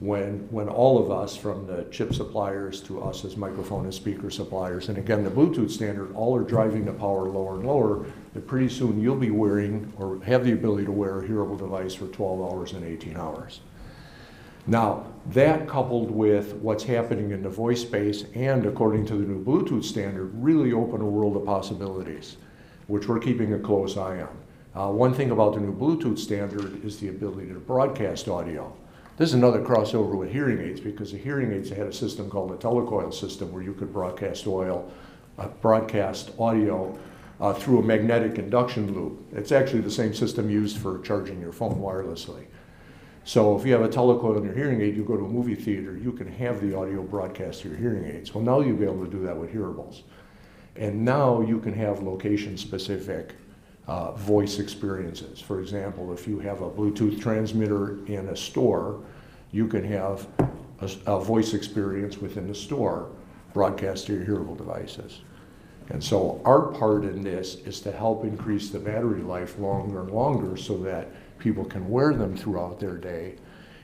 when 0.00 0.48
when 0.50 0.68
all 0.68 1.02
of 1.02 1.10
us, 1.10 1.34
from 1.34 1.66
the 1.66 1.86
chip 1.90 2.12
suppliers 2.12 2.82
to 2.82 3.02
us 3.02 3.24
as 3.24 3.38
microphone 3.38 3.84
and 3.84 3.94
speaker 3.94 4.28
suppliers, 4.30 4.90
and 4.90 4.98
again 4.98 5.24
the 5.24 5.30
Bluetooth 5.30 5.70
standard, 5.70 6.14
all 6.14 6.36
are 6.36 6.42
driving 6.42 6.84
the 6.84 6.92
power 6.92 7.26
lower 7.26 7.56
and 7.56 7.66
lower. 7.66 8.04
That 8.34 8.46
pretty 8.46 8.68
soon 8.68 9.00
you'll 9.00 9.16
be 9.16 9.30
wearing 9.30 9.92
or 9.96 10.20
have 10.24 10.44
the 10.44 10.52
ability 10.52 10.84
to 10.84 10.92
wear 10.92 11.18
a 11.18 11.26
hearable 11.26 11.58
device 11.58 11.94
for 11.94 12.06
12 12.06 12.40
hours 12.40 12.72
and 12.72 12.84
18 12.84 13.16
hours. 13.16 13.60
Now, 14.66 15.06
that 15.30 15.68
coupled 15.68 16.10
with 16.10 16.54
what's 16.54 16.84
happening 16.84 17.32
in 17.32 17.42
the 17.42 17.48
voice 17.48 17.82
space 17.82 18.24
and 18.34 18.66
according 18.66 19.06
to 19.06 19.14
the 19.14 19.26
new 19.26 19.42
Bluetooth 19.44 19.84
standard, 19.84 20.30
really 20.34 20.72
open 20.72 21.00
a 21.00 21.04
world 21.04 21.36
of 21.36 21.44
possibilities, 21.44 22.36
which 22.86 23.08
we're 23.08 23.18
keeping 23.18 23.54
a 23.54 23.58
close 23.58 23.96
eye 23.96 24.20
on. 24.20 24.36
Uh, 24.72 24.92
one 24.92 25.12
thing 25.12 25.32
about 25.32 25.54
the 25.54 25.60
new 25.60 25.74
Bluetooth 25.74 26.18
standard 26.18 26.84
is 26.84 27.00
the 27.00 27.08
ability 27.08 27.48
to 27.48 27.54
broadcast 27.54 28.28
audio. 28.28 28.72
This 29.16 29.30
is 29.30 29.34
another 29.34 29.60
crossover 29.60 30.14
with 30.14 30.30
hearing 30.30 30.60
aids 30.60 30.80
because 30.80 31.12
the 31.12 31.18
hearing 31.18 31.52
aids 31.52 31.68
had 31.68 31.86
a 31.86 31.92
system 31.92 32.30
called 32.30 32.52
a 32.52 32.56
telecoil 32.56 33.12
system 33.12 33.52
where 33.52 33.62
you 33.62 33.74
could 33.74 33.92
broadcast 33.92 34.46
oil, 34.46 34.90
uh, 35.38 35.48
broadcast 35.60 36.30
audio 36.38 36.96
uh, 37.40 37.54
through 37.54 37.80
a 37.80 37.82
magnetic 37.82 38.38
induction 38.38 38.92
loop. 38.94 39.26
It's 39.32 39.52
actually 39.52 39.80
the 39.80 39.90
same 39.90 40.14
system 40.14 40.50
used 40.50 40.78
for 40.78 40.98
charging 41.00 41.40
your 41.40 41.52
phone 41.52 41.76
wirelessly. 41.76 42.46
So 43.24 43.56
if 43.58 43.66
you 43.66 43.72
have 43.72 43.82
a 43.82 43.88
telecoil 43.88 44.38
in 44.38 44.44
your 44.44 44.54
hearing 44.54 44.80
aid, 44.80 44.96
you 44.96 45.04
go 45.04 45.16
to 45.16 45.24
a 45.24 45.28
movie 45.28 45.54
theater, 45.54 45.96
you 45.96 46.12
can 46.12 46.30
have 46.32 46.60
the 46.60 46.76
audio 46.76 47.02
broadcast 47.02 47.62
to 47.62 47.68
your 47.68 47.78
hearing 47.78 48.04
aids. 48.04 48.34
Well, 48.34 48.44
now 48.44 48.60
you'll 48.60 48.76
be 48.76 48.84
able 48.84 49.04
to 49.04 49.10
do 49.10 49.22
that 49.24 49.36
with 49.36 49.52
hearables. 49.52 50.02
And 50.76 51.04
now 51.04 51.40
you 51.40 51.60
can 51.60 51.74
have 51.74 52.02
location-specific 52.02 53.34
uh, 53.86 54.12
voice 54.12 54.58
experiences. 54.58 55.40
For 55.40 55.60
example, 55.60 56.12
if 56.12 56.26
you 56.28 56.38
have 56.40 56.62
a 56.62 56.70
Bluetooth 56.70 57.20
transmitter 57.20 58.04
in 58.06 58.28
a 58.28 58.36
store, 58.36 59.02
you 59.52 59.66
can 59.66 59.84
have 59.84 60.26
a, 60.80 60.90
a 61.06 61.20
voice 61.20 61.54
experience 61.54 62.18
within 62.18 62.46
the 62.48 62.54
store 62.54 63.10
broadcast 63.52 64.06
to 64.06 64.14
your 64.14 64.24
hearable 64.24 64.56
devices. 64.56 65.20
And 65.90 66.02
so 66.02 66.40
our 66.44 66.68
part 66.68 67.04
in 67.04 67.22
this 67.22 67.56
is 67.66 67.80
to 67.80 67.92
help 67.92 68.24
increase 68.24 68.70
the 68.70 68.78
battery 68.78 69.22
life 69.22 69.58
longer 69.58 70.00
and 70.00 70.10
longer 70.10 70.56
so 70.56 70.78
that 70.78 71.08
people 71.38 71.64
can 71.64 71.88
wear 71.90 72.14
them 72.14 72.36
throughout 72.36 72.78
their 72.78 72.96
day. 72.96 73.34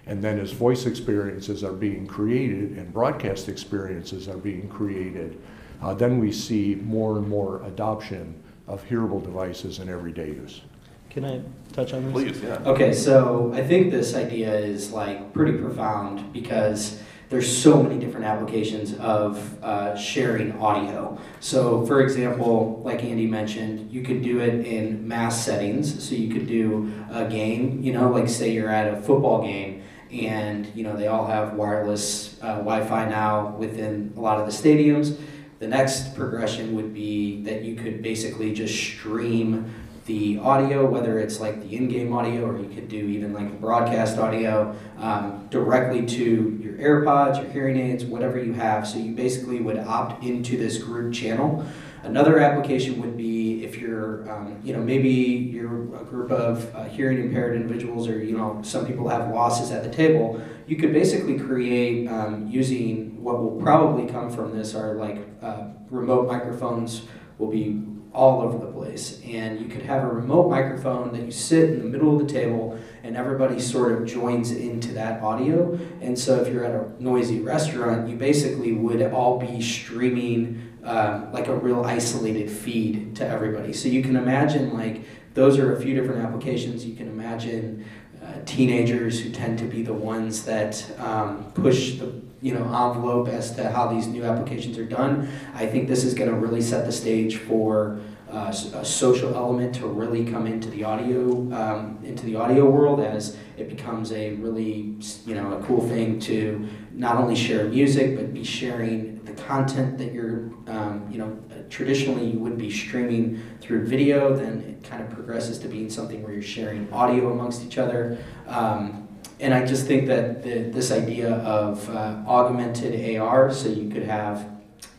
And 0.06 0.22
then 0.22 0.38
as 0.38 0.52
voice 0.52 0.86
experiences 0.86 1.64
are 1.64 1.72
being 1.72 2.06
created 2.06 2.78
and 2.78 2.92
broadcast 2.92 3.48
experiences 3.48 4.28
are 4.28 4.36
being 4.36 4.68
created, 4.68 5.40
uh, 5.82 5.94
then 5.94 6.20
we 6.20 6.30
see 6.30 6.76
more 6.76 7.18
and 7.18 7.28
more 7.28 7.62
adoption 7.64 8.40
of 8.68 8.84
hearable 8.84 9.20
devices 9.20 9.80
in 9.80 9.88
everyday 9.88 10.28
use. 10.28 10.62
Can 11.10 11.25
I 11.25 11.40
touch 11.72 11.92
on 11.92 12.04
this? 12.04 12.12
Please, 12.12 12.42
yeah. 12.42 12.58
Okay, 12.66 12.92
so 12.92 13.52
I 13.54 13.66
think 13.66 13.90
this 13.90 14.14
idea 14.14 14.54
is 14.54 14.92
like 14.92 15.32
pretty 15.32 15.58
profound 15.58 16.32
because 16.32 17.02
there's 17.28 17.56
so 17.56 17.83
many 17.83 17.99
different 17.99 18.26
applications 18.26 18.95
of 18.95 19.62
uh, 19.62 19.97
sharing 19.97 20.52
audio. 20.61 21.18
So, 21.40 21.85
for 21.87 22.00
example, 22.00 22.80
like 22.85 23.02
Andy 23.02 23.26
mentioned, 23.26 23.90
you 23.90 24.02
could 24.02 24.23
do 24.23 24.40
it 24.40 24.64
in 24.66 25.06
mass 25.06 25.45
settings. 25.45 26.04
So 26.09 26.14
you 26.14 26.33
could 26.33 26.47
do 26.47 26.92
a 27.11 27.25
game, 27.26 27.83
you 27.83 27.92
know, 27.92 28.11
like 28.11 28.28
say 28.28 28.52
you're 28.52 28.71
at 28.71 28.92
a 28.92 29.00
football 29.02 29.42
game 29.42 29.83
and 30.11 30.71
you 30.75 30.85
know 30.85 30.97
they 30.97 31.09
all 31.09 31.26
have 31.26 31.54
wireless 31.54 32.40
uh, 32.42 32.56
Wi-Fi 32.59 33.09
now 33.09 33.56
within 33.56 34.12
a 34.16 34.21
lot 34.21 34.38
of 34.38 34.47
the 34.47 34.52
stadiums. 34.52 35.18
The 35.59 35.66
next 35.66 36.14
progression 36.14 36.76
would 36.76 36.92
be 36.92 37.42
that 37.45 37.62
you 37.62 37.76
could 37.76 38.02
basically 38.02 38.52
just 38.52 38.75
stream 38.75 39.75
the 40.06 40.38
audio, 40.38 40.88
whether 40.88 41.18
it's 41.18 41.40
like 41.40 41.60
the 41.60 41.76
in-game 41.76 42.12
audio 42.12 42.48
or 42.48 42.58
you 42.58 42.68
could 42.68 42.88
do 42.88 42.96
even 42.96 43.34
like 43.34 43.60
broadcast 43.60 44.18
audio 44.18 44.75
um, 44.98 45.46
directly 45.50 46.06
to 46.06 46.60
your 46.62 46.75
AirPods, 46.75 47.42
your 47.42 47.50
hearing 47.50 47.76
aids, 47.76 48.04
whatever 48.04 48.42
you 48.42 48.52
have. 48.52 48.86
So 48.86 48.98
you 48.98 49.14
basically 49.14 49.60
would 49.60 49.78
opt 49.78 50.22
into 50.22 50.56
this 50.56 50.78
group 50.78 51.12
channel. 51.12 51.66
Another 52.04 52.38
application 52.38 53.00
would 53.00 53.16
be 53.16 53.64
if 53.64 53.78
you're, 53.78 54.30
um, 54.30 54.60
you 54.62 54.72
know, 54.72 54.80
maybe 54.80 55.10
you're 55.10 55.82
a 55.96 56.04
group 56.04 56.30
of 56.30 56.72
uh, 56.72 56.84
hearing 56.84 57.18
impaired 57.18 57.56
individuals, 57.56 58.06
or 58.06 58.22
you 58.22 58.38
know, 58.38 58.60
some 58.62 58.86
people 58.86 59.08
have 59.08 59.34
losses 59.34 59.72
at 59.72 59.82
the 59.82 59.90
table. 59.90 60.40
You 60.68 60.76
could 60.76 60.92
basically 60.92 61.36
create 61.36 62.06
um, 62.06 62.46
using 62.46 63.20
what 63.20 63.42
will 63.42 63.60
probably 63.60 64.06
come 64.06 64.30
from 64.30 64.56
this 64.56 64.72
are 64.76 64.94
like 64.94 65.18
uh, 65.42 65.64
remote 65.90 66.28
microphones 66.28 67.02
will 67.38 67.50
be 67.50 67.84
all 68.16 68.40
over 68.40 68.58
the 68.58 68.73
place. 68.73 69.20
And 69.25 69.61
you 69.61 69.68
could 69.68 69.82
have 69.82 70.02
a 70.02 70.08
remote 70.08 70.49
microphone 70.49 71.12
that 71.12 71.23
you 71.23 71.30
sit 71.30 71.68
in 71.68 71.78
the 71.78 71.85
middle 71.85 72.18
of 72.18 72.26
the 72.26 72.32
table 72.32 72.78
and 73.04 73.14
everybody 73.14 73.61
sort 73.61 73.92
of 73.92 74.06
joins 74.06 74.50
into 74.50 74.92
that 74.94 75.23
audio. 75.23 75.78
And 76.00 76.18
so 76.18 76.40
if 76.40 76.52
you're 76.52 76.64
at 76.64 76.75
a 76.75 77.02
noisy 77.02 77.40
restaurant, 77.40 78.08
you 78.08 78.16
basically 78.16 78.73
would 78.73 79.02
all 79.12 79.38
be 79.38 79.61
streaming 79.61 80.73
um, 80.82 81.30
like 81.32 81.49
a 81.49 81.54
real 81.54 81.85
isolated 81.85 82.50
feed 82.50 83.14
to 83.16 83.28
everybody. 83.28 83.73
So 83.73 83.88
you 83.88 84.02
can 84.02 84.16
imagine 84.16 84.73
like 84.73 85.02
those 85.35 85.58
are 85.58 85.76
a 85.76 85.80
few 85.80 85.94
different 85.94 86.25
applications. 86.25 86.87
You 86.87 86.96
can 86.96 87.08
imagine 87.08 87.85
uh, 88.25 88.32
teenagers 88.46 89.20
who 89.20 89.30
tend 89.30 89.58
to 89.58 89.66
be 89.66 89.82
the 89.82 89.92
ones 89.92 90.44
that 90.46 90.85
um, 90.99 91.52
push 91.52 91.99
the 91.99 92.25
you 92.42 92.54
know 92.54 92.64
envelope 92.64 93.28
as 93.28 93.54
to 93.56 93.70
how 93.70 93.86
these 93.88 94.06
new 94.06 94.24
applications 94.24 94.78
are 94.78 94.84
done. 94.84 95.28
I 95.54 95.66
think 95.66 95.88
this 95.88 96.04
is 96.04 96.14
going 96.14 96.30
to 96.30 96.36
really 96.36 96.62
set 96.62 96.84
the 96.84 96.92
stage 96.92 97.36
for 97.36 98.00
uh, 98.30 98.52
a 98.74 98.84
social 98.84 99.34
element 99.34 99.74
to 99.76 99.86
really 99.86 100.24
come 100.24 100.46
into 100.46 100.68
the 100.70 100.82
audio 100.82 101.30
um, 101.54 101.98
into 102.02 102.26
the 102.26 102.34
audio 102.34 102.68
world 102.68 103.00
as 103.00 103.36
it 103.56 103.68
becomes 103.68 104.10
a 104.12 104.32
really 104.34 104.96
you 105.24 105.34
know 105.34 105.52
a 105.52 105.62
cool 105.64 105.86
thing 105.88 106.18
to 106.18 106.68
not 106.92 107.16
only 107.16 107.36
share 107.36 107.64
music 107.68 108.16
but 108.16 108.34
be 108.34 108.42
sharing 108.42 109.22
the 109.24 109.32
content 109.32 109.96
that 109.96 110.12
you're 110.12 110.50
um, 110.66 111.06
you 111.10 111.18
know 111.18 111.38
traditionally 111.70 112.26
you 112.26 112.38
would 112.38 112.58
be 112.58 112.70
streaming 112.70 113.40
through 113.60 113.86
video 113.86 114.34
then 114.34 114.60
it 114.60 114.88
kind 114.88 115.02
of 115.02 115.08
progresses 115.10 115.58
to 115.60 115.68
being 115.68 115.88
something 115.88 116.22
where 116.22 116.32
you're 116.32 116.42
sharing 116.42 116.92
audio 116.92 117.30
amongst 117.30 117.64
each 117.64 117.78
other 117.78 118.18
um, 118.48 119.05
and 119.38 119.52
I 119.52 119.64
just 119.64 119.87
think 119.87 120.06
that 120.06 120.42
the, 120.42 120.71
this 120.71 120.90
idea 120.90 121.35
of 121.37 121.88
uh, 121.90 122.23
augmented 122.26 123.16
AR, 123.16 123.52
so 123.52 123.68
you 123.68 123.90
could 123.90 124.04
have, 124.04 124.49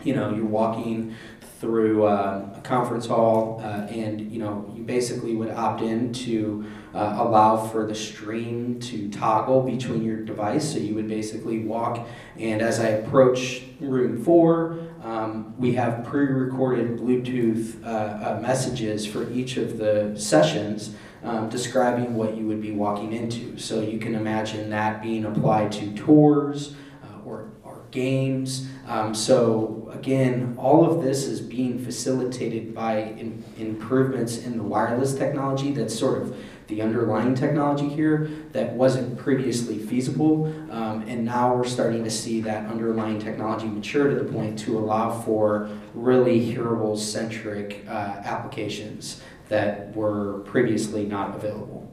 you 0.04 0.16
know, 0.16 0.34
you're 0.34 0.46
walking 0.46 1.16
through 1.60 2.06
uh, 2.06 2.48
a 2.56 2.62
conference 2.62 3.08
hall, 3.08 3.60
uh, 3.64 3.88
and 3.88 4.32
you 4.32 4.40
know, 4.40 4.72
you 4.76 4.84
basically 4.84 5.36
would 5.36 5.50
opt 5.50 5.82
in 5.82 6.14
to 6.14 6.66
uh, 6.94 7.16
allow 7.18 7.58
for 7.58 7.88
the 7.88 7.96
stream 7.96 8.80
to 8.80 9.10
toggle 9.10 9.64
between 9.64 10.04
your 10.04 10.18
device. 10.18 10.72
So 10.72 10.78
you 10.78 10.94
would 10.96 11.08
basically 11.08 11.60
walk, 11.60 12.08
and 12.38 12.62
as 12.62 12.80
I 12.80 12.90
approach 12.90 13.64
room 13.80 14.24
four, 14.24 14.80
um, 15.04 15.56
we 15.58 15.74
have 15.74 16.04
pre-recorded 16.04 17.00
Bluetooth 17.00 17.84
uh, 17.84 17.88
uh, 17.88 18.40
messages 18.42 19.06
for 19.06 19.30
each 19.32 19.58
of 19.58 19.78
the 19.78 20.14
sessions 20.16 20.96
um, 21.24 21.50
describing 21.50 22.16
what 22.16 22.38
you 22.38 22.48
would 22.48 22.62
be 22.62 22.72
walking 22.72 23.14
into. 23.14 23.58
So 23.58 23.82
you 23.82 24.00
can 24.00 24.16
imagine 24.16 24.70
that 24.70 25.02
being 25.02 25.26
applied 25.26 25.72
to 25.74 25.94
tours 25.94 26.76
uh, 27.04 27.26
or, 27.26 27.50
or 27.64 27.86
games. 27.92 28.68
Um, 28.88 29.14
so 29.14 29.90
again, 29.94 30.56
all 30.58 30.90
of 30.90 31.04
this 31.04 31.26
is 31.26 31.42
being 31.42 31.84
facilitated 31.84 32.74
by 32.74 32.98
in, 32.98 33.44
improvements 33.58 34.38
in 34.38 34.58
the 34.58 34.64
wireless 34.64 35.14
technology 35.16 35.72
that's 35.72 35.98
sort 35.98 36.22
of 36.22 36.38
the 36.68 36.82
underlying 36.82 37.34
technology 37.34 37.88
here 37.88 38.30
that 38.52 38.74
wasn't 38.74 39.18
previously 39.18 39.78
feasible. 39.78 40.48
Um, 40.70 41.04
and 41.08 41.24
now 41.24 41.56
we're 41.56 41.64
starting 41.64 42.04
to 42.04 42.12
see 42.12 42.42
that 42.42 42.70
underlying 42.70 43.20
technology 43.20 43.68
mature 43.68 44.10
to 44.10 44.16
the 44.16 44.30
point 44.30 44.60
to 44.60 44.78
allow 44.78 45.22
for 45.22 45.70
really 45.94 46.40
hearable 46.40 46.98
centric 46.98 47.86
uh, 47.88 48.22
applications 48.26 49.22
that 49.50 49.96
were 49.96 50.40
previously 50.46 51.06
not 51.06 51.36
available. 51.36 51.90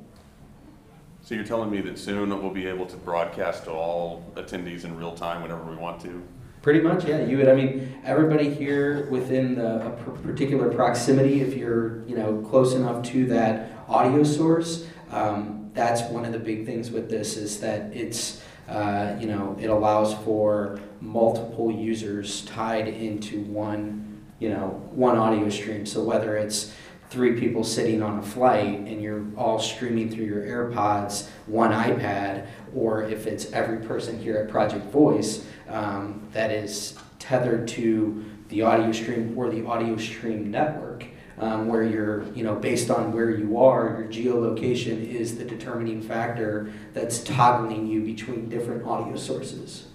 So 1.22 1.34
you're 1.34 1.44
telling 1.44 1.70
me 1.70 1.80
that 1.80 1.98
soon 1.98 2.28
we'll 2.28 2.50
be 2.50 2.66
able 2.66 2.84
to 2.86 2.96
broadcast 2.98 3.64
to 3.64 3.70
all 3.70 4.30
attendees 4.34 4.84
in 4.84 4.94
real 4.96 5.14
time 5.14 5.40
whenever 5.40 5.62
we 5.64 5.76
want 5.76 6.00
to? 6.02 6.22
Pretty 6.60 6.80
much, 6.80 7.04
yeah. 7.04 7.24
You 7.24 7.38
would. 7.38 7.48
I 7.48 7.54
mean, 7.54 7.94
everybody 8.04 8.52
here 8.52 9.06
within 9.10 9.54
the, 9.54 9.86
a 9.86 9.90
particular 9.90 10.70
proximity, 10.70 11.40
if 11.40 11.54
you're, 11.54 12.06
you 12.06 12.16
know, 12.16 12.42
close 12.48 12.74
enough 12.74 13.02
to 13.12 13.26
that 13.26 13.70
audio 13.88 14.22
source, 14.22 14.86
um, 15.10 15.70
that's 15.74 16.02
one 16.10 16.24
of 16.24 16.32
the 16.32 16.38
big 16.38 16.66
things 16.66 16.90
with 16.90 17.10
this 17.10 17.36
is 17.36 17.60
that 17.60 17.94
it's, 17.94 18.42
uh, 18.68 19.16
you 19.18 19.26
know, 19.26 19.56
it 19.60 19.68
allows 19.68 20.14
for 20.24 20.80
multiple 21.00 21.70
users 21.70 22.42
tied 22.46 22.88
into 22.88 23.42
one, 23.44 24.22
you 24.38 24.48
know, 24.48 24.68
one 24.90 25.16
audio 25.16 25.48
stream. 25.48 25.84
So 25.84 26.02
whether 26.02 26.36
it's 26.36 26.74
three 27.14 27.38
people 27.38 27.62
sitting 27.62 28.02
on 28.02 28.18
a 28.18 28.22
flight 28.22 28.80
and 28.80 29.00
you're 29.00 29.24
all 29.36 29.60
streaming 29.60 30.10
through 30.10 30.24
your 30.24 30.42
AirPods, 30.42 31.28
one 31.46 31.70
iPad, 31.70 32.48
or 32.74 33.04
if 33.04 33.28
it's 33.28 33.52
every 33.52 33.78
person 33.86 34.18
here 34.18 34.36
at 34.36 34.48
Project 34.48 34.84
Voice 34.86 35.46
um, 35.68 36.20
that 36.32 36.50
is 36.50 36.98
tethered 37.20 37.68
to 37.68 38.24
the 38.48 38.62
audio 38.62 38.90
stream 38.90 39.32
or 39.38 39.48
the 39.48 39.64
audio 39.64 39.96
stream 39.96 40.50
network. 40.50 41.06
Um, 41.36 41.66
where 41.66 41.82
you're, 41.82 42.32
you 42.32 42.44
know, 42.44 42.54
based 42.54 42.92
on 42.92 43.12
where 43.12 43.28
you 43.28 43.58
are, 43.58 43.98
your 43.98 44.06
geolocation 44.08 45.04
is 45.04 45.36
the 45.36 45.44
determining 45.44 46.00
factor 46.00 46.72
that's 46.92 47.24
toggling 47.24 47.88
you 47.88 48.02
between 48.02 48.48
different 48.48 48.86
audio 48.86 49.16
sources. 49.16 49.88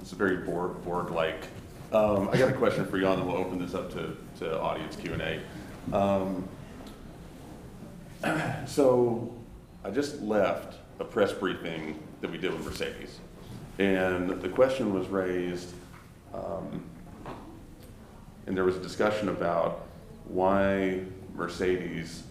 It's 0.00 0.12
very 0.12 0.38
Borg, 0.38 0.82
Borg-like. 0.82 1.46
Um, 1.92 2.30
I 2.32 2.38
got 2.38 2.48
a 2.48 2.54
question 2.54 2.86
for 2.86 2.96
you, 2.96 3.06
and 3.06 3.20
then 3.20 3.28
we'll 3.28 3.36
open 3.36 3.58
this 3.58 3.74
up 3.74 3.92
to, 3.92 4.16
to 4.38 4.58
audience 4.58 4.96
Q&A. 4.96 5.42
Um, 5.90 6.48
so 8.66 9.32
I 9.84 9.90
just 9.90 10.20
left 10.20 10.78
a 11.00 11.04
press 11.04 11.32
briefing 11.32 11.98
that 12.20 12.30
we 12.30 12.38
did 12.38 12.52
with 12.52 12.64
Mercedes. 12.64 13.18
And 13.78 14.30
the 14.42 14.48
question 14.48 14.92
was 14.94 15.08
raised, 15.08 15.72
um, 16.34 16.84
and 18.46 18.56
there 18.56 18.64
was 18.64 18.76
a 18.76 18.80
discussion 18.80 19.28
about 19.28 19.86
why 20.26 21.00
Mercedes 21.34 22.22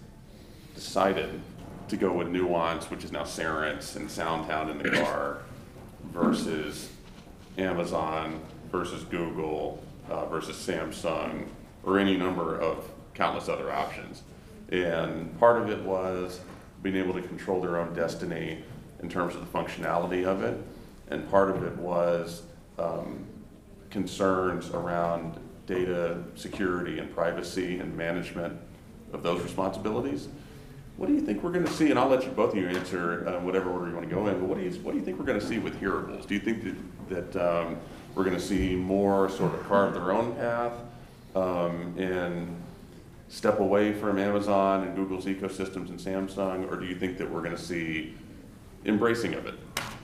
decided 0.76 1.42
to 1.90 1.98
go 1.98 2.14
with 2.14 2.30
Nuance, 2.30 2.90
which 2.90 3.04
is 3.04 3.12
now 3.12 3.24
Cerence 3.24 3.96
and 3.96 4.08
SoundHound 4.08 4.72
in 4.72 4.78
the 4.78 4.90
car, 5.04 5.40
versus 6.14 6.90
Amazon 7.58 8.40
versus 8.72 9.04
Google 9.04 9.84
uh, 10.10 10.26
versus 10.28 10.56
Samsung, 10.56 11.48
or 11.84 12.00
any 12.00 12.18
number 12.18 12.60
of 12.60 12.90
countless 13.14 13.50
other 13.50 13.72
options. 13.72 14.24
And 14.70 15.38
part 15.40 15.62
of 15.62 15.70
it 15.70 15.82
was 15.84 16.40
being 16.82 16.96
able 16.96 17.14
to 17.14 17.22
control 17.22 17.62
their 17.62 17.78
own 17.78 17.94
destiny 17.94 18.64
in 19.02 19.10
terms 19.10 19.36
of 19.36 19.42
the 19.42 19.58
functionality 19.58 20.26
of 20.26 20.44
it, 20.44 20.62
and 21.10 21.30
part 21.30 21.50
of 21.50 21.64
it 21.64 21.76
was 21.78 22.44
um, 22.80 23.26
concerns 23.90 24.70
around 24.70 25.40
data 25.68 26.24
security 26.36 27.00
and 27.00 27.14
privacy 27.14 27.80
and 27.80 27.96
management 27.96 28.58
of 29.14 29.24
those 29.24 29.42
responsibilities. 29.42 30.28
What 30.98 31.08
do 31.08 31.14
you 31.14 31.22
think 31.22 31.44
we're 31.44 31.52
going 31.52 31.66
to 31.66 31.72
see? 31.72 31.90
And 31.90 31.98
I'll 31.98 32.10
let 32.10 32.24
you 32.24 32.32
both 32.32 32.52
of 32.52 32.58
you 32.58 32.68
answer 32.68 33.28
uh, 33.28 33.40
whatever 33.40 33.72
order 33.72 33.88
you 33.88 33.96
want 33.96 34.08
to 34.08 34.14
go 34.14 34.28
in. 34.28 34.40
But 34.40 34.48
what 34.48 34.58
do 34.58 34.64
you 34.64 34.72
what 34.82 34.92
do 34.92 35.00
you 35.00 35.04
think 35.04 35.18
we're 35.18 35.26
going 35.26 35.40
to 35.40 35.46
see 35.46 35.58
with 35.58 35.80
hearables? 35.82 36.28
Do 36.28 36.34
you 36.34 36.40
think 36.40 36.64
that 36.64 37.32
that 37.32 37.60
um, 37.60 37.78
we're 38.16 38.24
going 38.24 38.36
to 38.36 38.42
see 38.42 38.76
more 38.76 39.30
sort 39.30 39.54
of 39.54 39.64
carve 39.68 39.94
their 39.94 40.12
own 40.12 40.36
path 40.36 40.74
um, 41.36 41.96
and 41.98 42.61
step 43.32 43.62
away 43.62 43.94
from 43.94 44.20
Amazon 44.20 44.84
and 44.84 44.94
Google's 44.94 45.26
ecosystems 45.26 45.90
and 45.90 45.98
Samsung, 45.98 46.70
or 46.70 46.76
do 46.76 46.86
you 46.86 46.96
think 46.96 47.18
that 47.18 47.32
we're 47.32 47.40
going 47.40 47.56
to 47.56 47.62
see 47.62 48.14
embracing 48.84 49.34
of 49.36 49.46
it? 49.46 49.56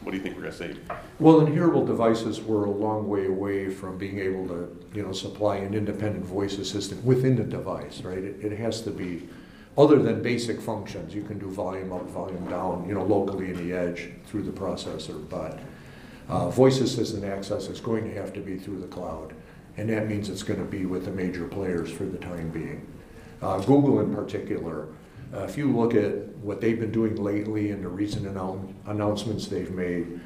What 0.01 0.11
do 0.11 0.17
you 0.17 0.23
think 0.23 0.35
we're 0.35 0.43
going 0.43 0.53
to 0.53 0.75
see? 0.75 0.79
Well, 1.19 1.41
in 1.41 1.53
hearable 1.53 1.85
devices, 1.85 2.39
we're 2.39 2.63
a 2.63 2.71
long 2.71 3.09
way 3.09 3.25
away 3.25 3.69
from 3.69 3.97
being 3.97 4.19
able 4.19 4.47
to, 4.47 4.87
you 4.93 5.03
know, 5.03 5.11
supply 5.11 5.57
an 5.57 5.73
independent 5.73 6.23
voice 6.23 6.57
assistant 6.57 7.03
within 7.03 7.35
the 7.35 7.43
device, 7.43 8.01
right? 8.01 8.17
It, 8.17 8.45
it 8.45 8.57
has 8.59 8.81
to 8.83 8.91
be, 8.91 9.27
other 9.77 10.01
than 10.01 10.23
basic 10.23 10.61
functions, 10.61 11.13
you 11.13 11.23
can 11.23 11.37
do 11.37 11.49
volume 11.49 11.91
up, 11.91 12.03
volume 12.05 12.47
down, 12.49 12.87
you 12.87 12.93
know, 12.93 13.03
locally 13.03 13.49
in 13.49 13.57
the 13.57 13.75
edge 13.75 14.09
through 14.27 14.43
the 14.43 14.51
processor, 14.51 15.27
but 15.27 15.59
uh, 16.29 16.49
voice 16.49 16.79
assistant 16.79 17.25
access 17.25 17.67
is 17.67 17.81
going 17.81 18.05
to 18.05 18.13
have 18.13 18.31
to 18.33 18.39
be 18.39 18.57
through 18.57 18.79
the 18.79 18.87
cloud, 18.87 19.33
and 19.75 19.89
that 19.89 20.07
means 20.07 20.29
it's 20.29 20.43
going 20.43 20.59
to 20.59 20.65
be 20.65 20.85
with 20.85 21.03
the 21.03 21.11
major 21.11 21.45
players 21.45 21.91
for 21.91 22.05
the 22.05 22.17
time 22.17 22.49
being. 22.51 22.87
Uh, 23.41 23.59
Google 23.59 23.99
in 23.99 24.13
particular, 24.13 24.87
uh, 25.33 25.39
if 25.39 25.57
you 25.57 25.71
look 25.71 25.93
at 25.93 26.27
what 26.37 26.61
they've 26.61 26.79
been 26.79 26.91
doing 26.91 27.15
lately 27.15 27.71
and 27.71 27.83
the 27.83 27.89
recent 27.89 28.25
annou- 28.25 28.73
announcements 28.85 29.47
they've 29.47 29.71
made, 29.71 30.19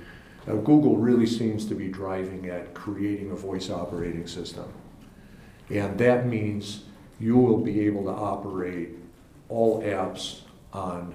uh, 0.47 0.55
Google 0.55 0.97
really 0.97 1.25
seems 1.25 1.65
to 1.65 1.75
be 1.75 1.87
driving 1.87 2.49
at 2.49 2.73
creating 2.73 3.31
a 3.31 3.35
voice 3.35 3.69
operating 3.69 4.27
system. 4.27 4.65
And 5.69 5.97
that 5.97 6.27
means 6.27 6.83
you 7.19 7.37
will 7.37 7.59
be 7.59 7.81
able 7.81 8.03
to 8.05 8.11
operate 8.11 8.89
all 9.49 9.81
apps 9.83 10.41
on 10.73 11.13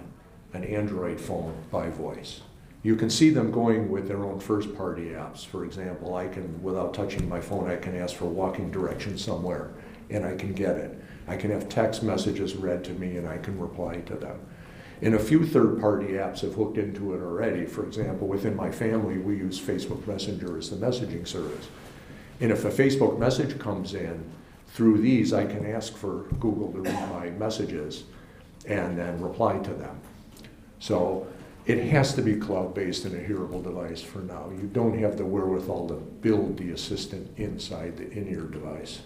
an 0.53 0.65
Android 0.65 1.21
phone 1.21 1.55
by 1.71 1.89
voice. 1.89 2.41
You 2.83 2.95
can 2.95 3.11
see 3.11 3.31
them 3.31 3.51
going 3.51 3.91
with 3.91 4.07
their 4.07 4.23
own 4.23 4.39
first 4.39 4.77
party 4.77 5.07
apps. 5.07 5.45
For 5.45 5.65
example, 5.65 6.15
I 6.15 6.29
can, 6.29 6.63
without 6.63 6.95
touching 6.95 7.29
my 7.29 7.41
phone, 7.41 7.69
I 7.69 7.77
can 7.77 7.97
ask 7.97 8.15
for 8.15 8.27
walking 8.27 8.71
directions 8.71 9.25
somewhere 9.25 9.71
and 10.09 10.25
I 10.25 10.37
can 10.37 10.53
get 10.53 10.77
it. 10.77 11.03
I 11.29 11.37
can 11.37 11.51
have 11.51 11.69
text 11.69 12.03
messages 12.03 12.55
read 12.55 12.85
to 12.85 12.93
me 12.93 13.17
and 13.17 13.29
I 13.29 13.39
can 13.39 13.59
reply 13.59 13.97
to 14.07 14.15
them. 14.15 14.39
And 15.03 15.15
a 15.15 15.19
few 15.19 15.45
third 15.45 15.81
party 15.81 16.13
apps 16.13 16.41
have 16.41 16.55
hooked 16.55 16.79
into 16.79 17.15
it 17.15 17.21
already. 17.21 17.67
For 17.67 17.85
example, 17.85 18.27
within 18.27 18.57
my 18.57 18.71
family, 18.71 19.19
we 19.19 19.37
use 19.37 19.61
Facebook 19.61 20.07
Messenger 20.07 20.57
as 20.57 20.71
the 20.71 20.77
messaging 20.77 21.27
service. 21.27 21.69
And 22.41 22.51
if 22.51 22.65
a 22.65 22.71
Facebook 22.71 23.19
message 23.19 23.59
comes 23.59 23.95
in 23.95 24.25
through 24.69 24.99
these, 24.99 25.33
I 25.33 25.45
can 25.45 25.67
ask 25.67 25.97
for 25.97 26.25
Google 26.41 26.73
to 26.73 26.81
read 26.81 27.11
my 27.11 27.31
messages 27.31 28.05
and 28.67 28.99
then 28.99 29.21
reply 29.21 29.59
to 29.59 29.75
them. 29.75 30.01
So 30.79 31.27
it 31.67 31.85
has 31.89 32.15
to 32.15 32.23
be 32.23 32.37
cloud-based 32.37 33.07
in 33.07 33.15
a 33.15 33.19
hearable 33.19 33.63
device 33.63 34.01
for 34.01 34.21
now. 34.21 34.51
You 34.51 34.69
don't 34.73 34.99
have 34.99 35.17
the 35.17 35.25
wherewithal 35.25 35.89
to 35.89 35.95
build 35.95 36.59
the 36.59 36.71
assistant 36.71 37.37
inside 37.37 37.97
the 37.97 38.11
in-ear 38.11 38.43
device. 38.45 39.01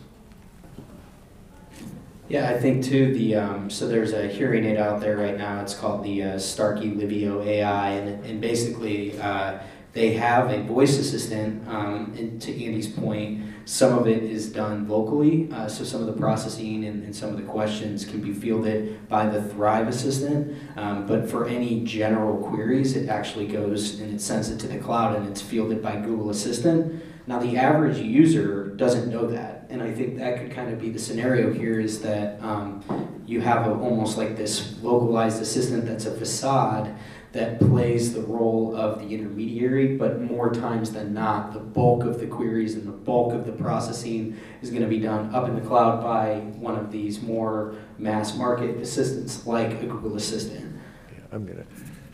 Yeah, 2.31 2.49
I 2.49 2.61
think 2.61 2.85
too, 2.85 3.13
the, 3.13 3.35
um, 3.35 3.71
so 3.71 3.89
there's 3.89 4.13
a 4.13 4.29
hearing 4.29 4.65
aid 4.65 4.77
out 4.77 5.01
there 5.01 5.17
right 5.17 5.37
now, 5.37 5.61
it's 5.63 5.75
called 5.75 6.05
the 6.05 6.23
uh, 6.23 6.39
Starkey 6.39 6.91
Livio 6.91 7.43
AI, 7.43 7.91
and, 7.91 8.25
and 8.25 8.41
basically, 8.41 9.21
uh, 9.21 9.59
they 9.95 10.13
have 10.13 10.49
a 10.53 10.63
voice 10.63 10.97
assistant, 10.97 11.67
um, 11.67 12.15
and 12.17 12.41
to 12.43 12.53
Andy's 12.65 12.87
point, 12.87 13.43
some 13.65 13.97
of 13.97 14.07
it 14.07 14.23
is 14.23 14.51
done 14.53 14.87
vocally, 14.87 15.49
uh, 15.53 15.69
so 15.69 15.85
some 15.85 16.01
of 16.01 16.07
the 16.07 16.13
processing 16.13 16.85
and, 16.85 17.05
and 17.05 17.15
some 17.15 17.31
of 17.31 17.37
the 17.37 17.43
questions 17.43 18.05
can 18.05 18.21
be 18.21 18.33
fielded 18.33 19.09
by 19.09 19.27
the 19.27 19.43
Thrive 19.43 19.89
assistant, 19.89 20.57
um, 20.77 21.07
but 21.07 21.31
for 21.31 21.47
any 21.47 21.85
general 21.85 22.37
queries, 22.49 22.97
it 22.97 23.09
actually 23.09 23.47
goes 23.47 24.01
and 24.01 24.13
it 24.13 24.21
sends 24.21 24.51
it 24.51 24.59
to 24.61 24.69
the 24.69 24.79
cloud 24.79 25.17
and 25.17 25.29
it's 25.29 25.41
fielded 25.41 25.83
by 25.83 25.97
Google 25.97 26.31
Assistant. 26.31 27.03
Now, 27.27 27.39
the 27.39 27.57
average 27.57 27.99
user 27.99 28.75
doesn't 28.75 29.09
know 29.09 29.27
that, 29.29 29.67
and 29.71 29.83
I 29.83 29.93
think 29.93 30.19
that 30.19 30.39
could 30.39 30.51
kind 30.51 30.73
of 30.73 30.81
be 30.81 30.91
the 30.91 30.99
scenario 30.99 31.53
here 31.53 31.79
is 31.79 32.01
that 32.03 32.43
um, 32.43 32.83
you 33.27 33.41
have 33.41 33.67
a, 33.67 33.71
almost 33.71 34.19
like 34.19 34.37
this 34.37 34.75
localized 34.83 35.41
assistant 35.41 35.87
that's 35.87 36.07
a 36.07 36.17
facade 36.17 36.93
that 37.33 37.61
plays 37.61 38.13
the 38.13 38.23
role 38.23 38.75
of 38.75 38.99
the 38.99 39.15
intermediary, 39.15 39.97
but 39.97 40.21
more 40.21 40.53
times 40.53 40.91
than 40.91 41.15
not, 41.15 41.53
the 41.53 41.61
bulk 41.61 42.05
of 42.05 42.19
the 42.19 42.27
queries 42.27 42.75
and 42.75 42.87
the 42.87 42.93
bulk 42.93 43.33
of 43.33 43.47
the 43.47 43.53
processing 43.53 44.37
is 44.63 44.71
going 44.71 44.83
to 44.83 44.89
be 44.89 44.99
done 44.99 45.33
up 45.33 45.49
in 45.49 45.55
the 45.55 45.61
cloud 45.61 46.03
by 46.03 46.37
one 46.59 46.77
of 46.77 46.91
these 46.91 47.23
more 47.23 47.77
mass 47.99 48.37
market 48.37 48.77
assistants 48.79 49.47
like 49.47 49.81
a 49.81 49.87
Google 49.87 50.17
Assistant. 50.17 50.77
Yeah, 51.13 51.19
I'm 51.31 51.47
gonna, 51.47 51.65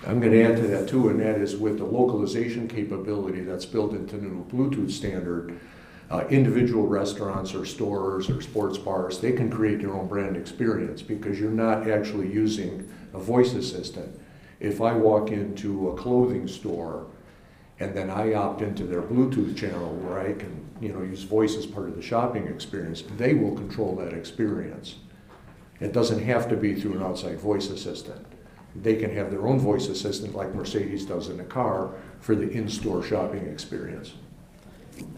I'm 0.07 0.21
gonna 0.21 0.43
add 0.43 0.57
to 0.57 0.67
that 0.67 0.87
too, 0.89 1.09
and 1.09 1.19
that 1.21 1.41
is 1.41 1.57
with 1.57 1.79
the 1.79 1.85
localization 1.85 2.69
capability 2.69 3.41
that's 3.41 3.65
built 3.65 3.93
into 3.93 4.19
the 4.19 4.27
new 4.27 4.45
Bluetooth 4.45 4.91
standard, 4.91 5.59
uh, 6.11 6.25
individual 6.29 6.87
restaurants 6.87 7.55
or 7.55 7.65
stores 7.65 8.29
or 8.29 8.43
sports 8.43 8.77
bars, 8.77 9.19
they 9.19 9.33
can 9.33 9.51
create 9.51 9.81
their 9.81 9.95
own 9.95 10.07
brand 10.07 10.37
experience 10.37 11.01
because 11.01 11.41
you're 11.41 11.51
not 11.51 11.89
actually 11.91 12.31
using 12.31 12.89
a 13.15 13.19
voice 13.19 13.55
assistant. 13.55 14.21
If 14.61 14.81
I 14.81 14.93
walk 14.93 15.31
into 15.31 15.91
a 15.91 15.97
clothing 15.97 16.49
store 16.49 17.07
and 17.79 17.95
then 17.95 18.11
I 18.11 18.35
opt 18.35 18.63
into 18.63 18.85
their 18.85 19.03
Bluetooth 19.03 19.57
channel 19.57 19.95
where 19.97 20.19
I 20.19 20.33
can, 20.33 20.65
you 20.81 20.93
know, 20.93 21.03
use 21.03 21.23
voice 21.23 21.57
as 21.57 21.67
part 21.67 21.89
of 21.89 21.97
the 21.97 22.03
shopping 22.03 22.47
experience, 22.47 23.03
they 23.17 23.35
will 23.35 23.55
control 23.55 23.95
that 23.97 24.15
experience. 24.15 24.97
It 25.79 25.93
doesn't 25.93 26.25
have 26.25 26.49
to 26.49 26.57
be 26.57 26.75
through 26.75 26.95
an 26.95 27.03
outside 27.03 27.39
voice 27.39 27.69
assistant. 27.69 28.25
They 28.75 28.97
can 28.97 29.15
have 29.15 29.31
their 29.31 29.47
own 29.47 29.59
voice 29.59 29.89
assistant 29.89 30.35
like 30.35 30.55
Mercedes 30.55 31.05
does 31.05 31.29
in 31.29 31.41
a 31.41 31.45
car 31.45 31.95
for 32.21 32.35
the 32.35 32.51
in-store 32.51 33.03
shopping 33.03 33.47
experience. 33.47 34.15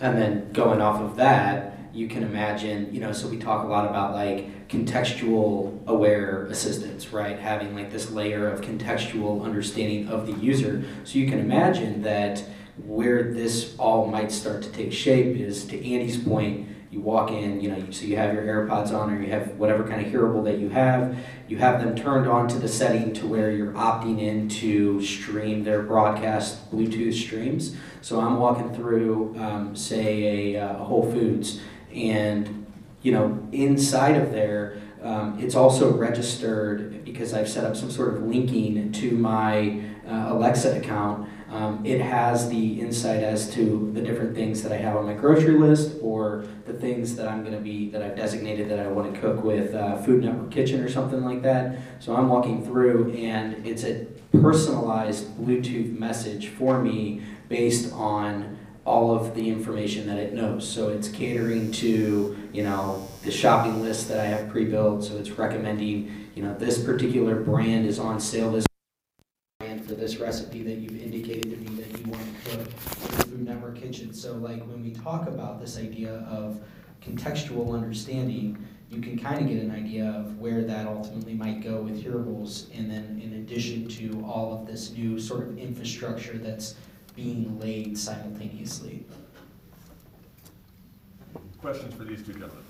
And 0.01 0.19
then 0.21 0.53
going 0.53 0.81
off 0.81 1.01
of 1.01 1.17
that, 1.17 1.79
you 1.93 2.09
can 2.09 2.23
imagine, 2.23 2.93
you 2.93 3.01
know, 3.01 3.13
so 3.13 3.29
we 3.29 3.39
talk 3.39 3.65
a 3.65 3.69
lot 3.69 3.89
about 3.89 4.15
like 4.15 4.51
contextual 4.69 5.87
aware 5.87 6.45
assistance, 6.47 7.13
right? 7.13 7.39
Having 7.39 7.75
like 7.75 7.91
this 7.91 8.11
layer 8.11 8.49
of 8.49 8.61
contextual 8.61 9.43
understanding 9.43 10.09
of 10.09 10.27
the 10.27 10.35
user. 10.35 10.85
So 11.05 11.19
you 11.19 11.29
can 11.29 11.39
imagine 11.39 12.03
that 12.03 12.45
where 12.85 13.33
this 13.33 13.75
all 13.79 14.07
might 14.07 14.31
start 14.31 14.63
to 14.63 14.71
take 14.71 14.93
shape 14.93 15.37
is 15.37 15.65
to 15.67 15.77
Andy's 15.77 16.19
point, 16.19 16.69
you 16.91 17.01
walk 17.01 17.31
in, 17.31 17.61
you 17.61 17.71
know, 17.71 17.91
so 17.91 18.07
you 18.07 18.17
have 18.17 18.33
your 18.33 18.45
AirPods 18.45 18.93
on 18.93 19.13
or 19.13 19.21
you 19.21 19.31
have 19.31 19.57
whatever 19.57 19.87
kind 19.87 20.05
of 20.05 20.11
hearable 20.11 20.43
that 20.45 20.59
you 20.59 20.71
have, 20.71 21.19
you 21.47 21.59
have 21.59 21.81
them 21.81 21.95
turned 21.95 22.27
on 22.27 22.49
to 22.49 22.59
the 22.59 22.69
setting 22.69 23.13
to 23.15 23.27
where 23.27 23.51
you're 23.51 23.73
opting 23.73 24.21
in 24.21 24.49
to 24.49 25.03
stream 25.03 25.65
their 25.65 25.83
broadcast 25.83 26.71
Bluetooth 26.71 27.15
streams. 27.15 27.77
So 28.01 28.21
I'm 28.21 28.39
walking 28.39 28.73
through, 28.75 29.37
um, 29.39 29.77
say, 29.77 30.55
a, 30.55 30.63
uh, 30.65 30.75
Whole 30.85 31.11
Foods, 31.11 31.61
and 31.95 32.58
you 33.03 33.13
know, 33.13 33.47
inside 33.53 34.17
of 34.17 34.33
there, 34.33 34.79
um, 35.03 35.39
it's 35.41 35.55
also 35.55 35.93
registered 35.93 37.05
because 37.05 37.33
I've 37.33 37.49
set 37.49 37.65
up 37.65 37.77
some 37.77 37.91
sort 37.91 38.15
of 38.15 38.23
linking 38.25 38.91
to 38.93 39.13
my 39.13 39.81
uh, 40.07 40.33
Alexa 40.33 40.77
account. 40.77 41.29
Um, 41.51 41.87
it 41.87 42.01
has 42.01 42.51
the 42.51 42.81
insight 42.81 43.23
as 43.23 43.51
to 43.55 43.91
the 43.95 44.03
different 44.03 44.35
things 44.35 44.63
that 44.63 44.73
I 44.73 44.77
have 44.77 44.97
on 44.97 45.07
my 45.07 45.15
grocery 45.15 45.57
list 45.57 45.97
or 46.03 46.45
the 46.67 46.75
things 46.75 47.17
that 47.17 47.29
I'm 47.29 47.43
going 47.43 47.55
to 47.55 47.61
be 47.61 47.91
that 47.91 48.03
I've 48.03 48.17
designated 48.17 48.69
that 48.69 48.81
I 48.81 48.89
want 48.89 49.15
to 49.15 49.21
cook 49.21 49.43
with 49.43 49.75
uh, 49.75 49.97
Food 50.03 50.25
Network 50.25 50.51
Kitchen 50.51 50.81
or 50.81 50.91
something 50.91 51.25
like 51.25 51.43
that. 51.43 51.79
So 52.01 52.15
I'm 52.15 52.29
walking 52.29 52.65
through 52.65 53.13
and 53.15 53.67
it's 53.67 53.85
a 53.85 54.07
personalized 54.33 55.39
Bluetooth 55.39 55.99
message 55.99 56.49
for 56.49 56.83
me 56.83 57.23
based 57.49 57.93
on 57.95 58.58
all 58.89 59.15
of 59.15 59.35
the 59.35 59.51
information 59.51 60.07
that 60.07 60.17
it 60.17 60.33
knows. 60.33 60.67
So 60.67 60.89
it's 60.89 61.09
catering 61.09 61.71
to, 61.73 62.37
you 62.55 62.63
know, 62.63 63.07
the 63.23 63.31
shopping 63.31 63.83
list 63.83 64.09
that 64.09 64.19
I 64.19 64.25
have 64.25 64.49
pre-built. 64.49 65.05
So 65.05 65.19
it's 65.19 65.31
recommending, 65.33 66.11
you 66.35 66.43
know, 66.43 66.55
this 66.55 66.83
particular 66.83 67.37
brand 67.37 67.87
is 67.87 67.99
on 67.99 68.19
sale 68.19 68.51
this 68.51 68.67
brand 69.61 69.87
for 69.87 69.95
this 69.95 70.17
recipe 70.17 70.63
that 70.63 70.79
you've 70.79 71.03
indicated 71.03 71.51
to 71.51 71.57
me 71.59 71.83
that 71.83 71.99
you 72.01 72.11
want 72.11 72.23
to 72.23 72.51
cook 72.51 72.61
in 72.61 73.19
the 73.19 73.25
Food 73.25 73.45
Network 73.47 73.79
kitchen. 73.79 74.15
So 74.15 74.37
like 74.37 74.67
when 74.67 74.83
we 74.83 74.93
talk 74.93 75.29
about 75.29 75.61
this 75.61 75.77
idea 75.77 76.15
of 76.31 76.59
contextual 77.03 77.75
understanding, 77.75 78.67
you 78.91 79.03
can 79.03 79.19
kind 79.19 79.39
of 79.39 79.49
get 79.49 79.63
an 79.63 79.71
idea 79.71 80.07
of 80.07 80.39
where 80.39 80.63
that 80.63 80.87
ultimately 80.87 81.35
might 81.35 81.63
go 81.63 81.83
with 81.83 82.03
hearables. 82.03 82.75
And 82.75 82.91
then 82.91 83.21
in 83.23 83.35
addition 83.35 83.87
to 83.89 84.25
all 84.27 84.59
of 84.59 84.67
this 84.67 84.93
new 84.93 85.21
sort 85.21 85.47
of 85.47 85.59
infrastructure 85.59 86.39
that's 86.39 86.75
being 87.19 87.59
laid 87.59 87.99
simultaneously. 87.99 89.05
Questions 91.61 91.93
for 91.95 92.05
these 92.05 92.25
two 92.25 92.33
gentlemen? 92.33 92.63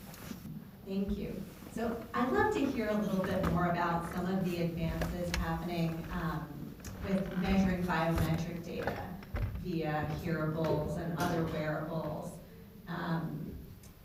Thank 0.86 1.18
you. 1.18 1.38
So 1.74 1.94
I'd 2.14 2.32
love 2.32 2.54
to 2.54 2.60
hear 2.60 2.88
a 2.88 2.94
little 2.94 3.22
bit 3.22 3.44
more 3.52 3.66
about 3.66 4.10
some 4.14 4.24
of 4.24 4.42
the 4.46 4.62
advances 4.62 5.30
happening 5.36 6.02
um, 6.14 6.48
with 7.06 7.22
measuring 7.42 7.82
biometric 7.82 8.64
data 8.64 8.94
via 9.62 10.06
hearables 10.24 10.96
and 10.96 11.18
other 11.18 11.44
wearables. 11.52 12.32
Um, 12.88 13.52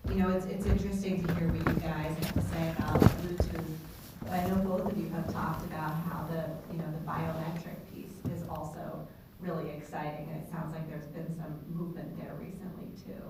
You 0.10 0.16
know, 0.16 0.30
it's, 0.32 0.46
it's 0.48 0.66
interesting 0.66 1.26
to 1.26 1.34
hear 1.36 1.48
what 1.48 1.74
you 1.74 1.82
guys 1.82 2.14
have 2.20 2.34
to 2.34 2.42
say 2.42 2.74
about 2.78 3.00
Bluetooth. 3.00 3.78
But 4.24 4.32
I 4.32 4.48
know 4.50 4.56
both 4.56 4.92
of 4.92 4.98
you 4.98 5.08
have 5.16 5.32
talked 5.32 5.66
about 5.72 5.94
how 6.04 6.28
the, 6.30 6.44
you 6.74 6.80
know, 6.80 6.92
the 6.92 7.04
biometric 7.08 7.32
piece 7.32 7.32
is 7.56 7.64
also 7.64 7.73
really 9.44 9.70
exciting. 9.72 10.30
And 10.32 10.42
it 10.42 10.50
sounds 10.50 10.74
like 10.74 10.90
there's 10.90 11.08
been 11.08 11.28
some 11.36 11.60
movement 11.70 12.18
there 12.18 12.36
recently 12.40 12.88
too. 12.96 13.22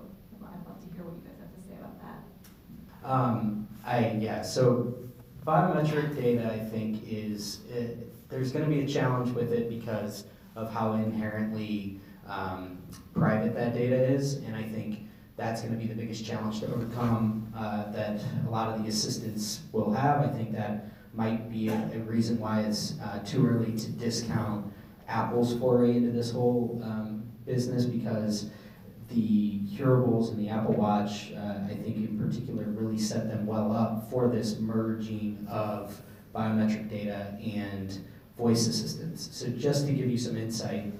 I'd 0.42 0.66
love 0.66 0.80
to 0.80 0.94
hear 0.94 1.04
what 1.04 1.14
you 1.16 1.22
guys 1.26 1.38
have 1.40 1.54
to 1.54 1.60
say 1.60 1.74
about 1.78 2.00
that. 2.00 3.08
Um, 3.08 3.68
I, 3.84 4.16
yeah, 4.20 4.42
so 4.42 4.94
biometric 5.46 6.16
data, 6.16 6.50
I 6.50 6.58
think, 6.58 7.02
is, 7.06 7.60
it, 7.70 8.28
there's 8.30 8.52
gonna 8.52 8.68
be 8.68 8.80
a 8.80 8.86
challenge 8.86 9.34
with 9.34 9.52
it 9.52 9.68
because 9.68 10.24
of 10.56 10.72
how 10.72 10.94
inherently, 10.94 12.00
um, 12.26 12.78
private 13.12 13.54
that 13.54 13.74
data 13.74 13.96
is, 13.96 14.34
and 14.34 14.54
I 14.56 14.62
think 14.62 15.00
that's 15.36 15.60
gonna 15.62 15.76
be 15.76 15.86
the 15.86 15.94
biggest 15.94 16.24
challenge 16.24 16.60
to 16.60 16.66
overcome, 16.72 17.52
uh, 17.56 17.90
that 17.92 18.20
a 18.46 18.50
lot 18.50 18.72
of 18.72 18.82
the 18.82 18.88
assistants 18.88 19.62
will 19.72 19.92
have. 19.92 20.22
I 20.22 20.28
think 20.28 20.52
that 20.52 20.86
might 21.12 21.50
be 21.50 21.68
a, 21.68 21.90
a 21.94 21.98
reason 21.98 22.38
why 22.38 22.60
it's, 22.60 22.94
uh, 23.02 23.18
too 23.24 23.46
early 23.46 23.76
to 23.76 23.90
discount 23.92 24.72
Apple's 25.08 25.58
foray 25.58 25.96
into 25.96 26.10
this 26.10 26.32
whole, 26.32 26.80
um, 26.84 27.24
business, 27.46 27.84
because 27.84 28.50
the 29.08 29.60
hearables 29.76 30.30
and 30.30 30.38
the 30.38 30.48
Apple 30.48 30.74
Watch, 30.74 31.32
uh, 31.32 31.64
I 31.68 31.74
think 31.74 31.96
in 31.96 32.18
particular, 32.18 32.64
really 32.64 32.98
set 32.98 33.28
them 33.28 33.46
well 33.46 33.72
up 33.72 34.10
for 34.10 34.28
this 34.28 34.58
merging 34.58 35.46
of 35.50 36.00
biometric 36.34 36.88
data 36.88 37.36
and 37.40 37.98
voice 38.36 38.66
assistance. 38.66 39.28
So 39.32 39.48
just 39.48 39.86
to 39.86 39.92
give 39.92 40.10
you 40.10 40.18
some 40.18 40.36
insight, 40.36 40.92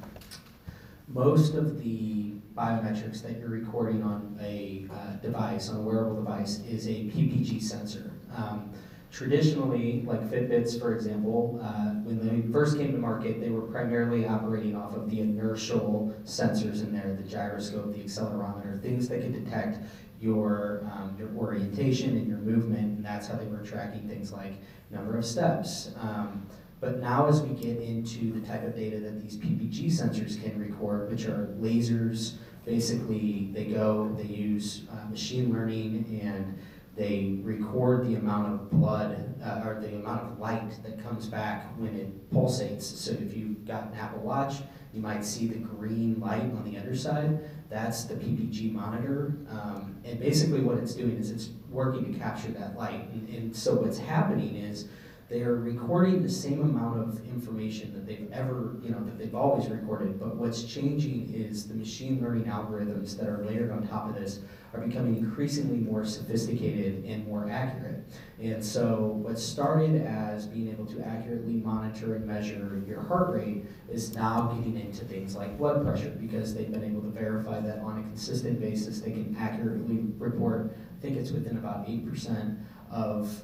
most 1.08 1.54
of 1.54 1.82
the 1.82 2.34
biometrics 2.56 3.20
that 3.22 3.38
you're 3.38 3.48
recording 3.48 4.02
on 4.02 4.38
a 4.40 4.86
uh, 4.92 5.16
device, 5.16 5.68
on 5.68 5.76
a 5.76 5.80
wearable 5.80 6.16
device, 6.16 6.60
is 6.60 6.86
a 6.86 6.90
PPG 6.90 7.60
sensor. 7.60 8.12
Um, 8.36 8.72
Traditionally, 9.14 10.02
like 10.04 10.28
Fitbits, 10.28 10.80
for 10.80 10.92
example, 10.92 11.60
uh, 11.62 11.90
when 12.02 12.18
they 12.18 12.50
first 12.52 12.76
came 12.76 12.90
to 12.90 12.98
market, 12.98 13.40
they 13.40 13.50
were 13.50 13.62
primarily 13.62 14.26
operating 14.26 14.74
off 14.74 14.96
of 14.96 15.08
the 15.08 15.20
inertial 15.20 16.12
sensors 16.24 16.82
in 16.82 16.92
there, 16.92 17.14
the 17.14 17.22
gyroscope, 17.22 17.92
the 17.92 18.00
accelerometer, 18.00 18.82
things 18.82 19.08
that 19.08 19.22
could 19.22 19.44
detect 19.44 19.78
your, 20.20 20.80
um, 20.92 21.14
your 21.16 21.28
orientation 21.36 22.16
and 22.16 22.26
your 22.26 22.38
movement, 22.38 22.96
and 22.96 23.04
that's 23.04 23.28
how 23.28 23.36
they 23.36 23.46
were 23.46 23.62
tracking 23.62 24.08
things 24.08 24.32
like 24.32 24.54
number 24.90 25.16
of 25.16 25.24
steps. 25.24 25.92
Um, 26.00 26.44
but 26.80 26.98
now 26.98 27.28
as 27.28 27.40
we 27.40 27.54
get 27.54 27.80
into 27.80 28.32
the 28.32 28.44
type 28.44 28.64
of 28.64 28.74
data 28.74 28.98
that 28.98 29.22
these 29.22 29.36
PPG 29.36 29.92
sensors 29.92 30.42
can 30.42 30.58
record, 30.58 31.08
which 31.08 31.26
are 31.26 31.54
lasers, 31.60 32.32
basically 32.64 33.50
they 33.52 33.66
go, 33.66 34.12
they 34.18 34.24
use 34.24 34.82
uh, 34.90 35.08
machine 35.08 35.52
learning 35.52 36.20
and 36.20 36.58
they 36.96 37.40
record 37.42 38.06
the 38.06 38.14
amount 38.14 38.54
of 38.54 38.70
blood 38.70 39.34
uh, 39.42 39.62
or 39.66 39.80
the 39.80 39.88
amount 39.88 40.22
of 40.22 40.38
light 40.38 40.78
that 40.84 41.02
comes 41.02 41.26
back 41.26 41.66
when 41.76 41.94
it 41.96 42.30
pulsates. 42.30 42.82
So 42.82 43.12
if 43.12 43.36
you've 43.36 43.66
got 43.66 43.84
an 43.84 43.94
Apple 43.94 44.20
Watch, 44.20 44.56
you 44.92 45.00
might 45.00 45.24
see 45.24 45.48
the 45.48 45.58
green 45.58 46.20
light 46.20 46.42
on 46.42 46.62
the 46.64 46.78
underside. 46.78 47.40
That's 47.68 48.04
the 48.04 48.14
PPG 48.14 48.72
monitor. 48.72 49.36
Um, 49.50 49.96
and 50.04 50.20
basically 50.20 50.60
what 50.60 50.78
it's 50.78 50.94
doing 50.94 51.16
is 51.16 51.30
it's 51.30 51.50
working 51.68 52.12
to 52.12 52.18
capture 52.18 52.52
that 52.52 52.76
light. 52.76 53.08
And, 53.12 53.28
and 53.28 53.56
so 53.56 53.74
what's 53.74 53.98
happening 53.98 54.54
is 54.54 54.86
they 55.34 55.42
are 55.42 55.56
recording 55.56 56.22
the 56.22 56.30
same 56.30 56.60
amount 56.60 57.00
of 57.00 57.18
information 57.26 57.92
that 57.92 58.06
they've 58.06 58.30
ever, 58.30 58.76
you 58.84 58.90
know, 58.90 59.02
that 59.04 59.18
they've 59.18 59.34
always 59.34 59.68
recorded. 59.68 60.20
But 60.20 60.36
what's 60.36 60.62
changing 60.62 61.34
is 61.34 61.66
the 61.66 61.74
machine 61.74 62.22
learning 62.22 62.44
algorithms 62.44 63.18
that 63.18 63.28
are 63.28 63.44
layered 63.44 63.72
on 63.72 63.84
top 63.88 64.08
of 64.08 64.14
this 64.14 64.38
are 64.72 64.80
becoming 64.80 65.16
increasingly 65.16 65.78
more 65.78 66.04
sophisticated 66.04 67.04
and 67.04 67.26
more 67.26 67.50
accurate. 67.50 68.04
And 68.40 68.64
so 68.64 69.06
what 69.24 69.36
started 69.36 70.06
as 70.06 70.46
being 70.46 70.68
able 70.68 70.86
to 70.86 71.04
accurately 71.04 71.54
monitor 71.54 72.14
and 72.14 72.24
measure 72.24 72.80
your 72.86 73.02
heart 73.02 73.34
rate 73.34 73.64
is 73.90 74.14
now 74.14 74.52
getting 74.52 74.78
into 74.78 75.04
things 75.04 75.34
like 75.34 75.58
blood 75.58 75.84
pressure 75.84 76.10
because 76.10 76.54
they've 76.54 76.70
been 76.70 76.84
able 76.84 77.02
to 77.02 77.10
verify 77.10 77.58
that 77.58 77.80
on 77.80 77.98
a 77.98 78.02
consistent 78.02 78.60
basis 78.60 79.00
they 79.00 79.10
can 79.10 79.36
accurately 79.36 80.04
report, 80.16 80.76
I 80.96 81.02
think 81.02 81.16
it's 81.16 81.32
within 81.32 81.56
about 81.56 81.88
8% 81.88 82.56
of 82.94 83.42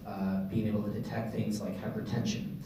being 0.51 0.67
able 0.67 0.83
to 0.83 0.91
detect 0.91 1.35
things 1.35 1.61
like 1.61 1.81
hypertension. 1.81 2.57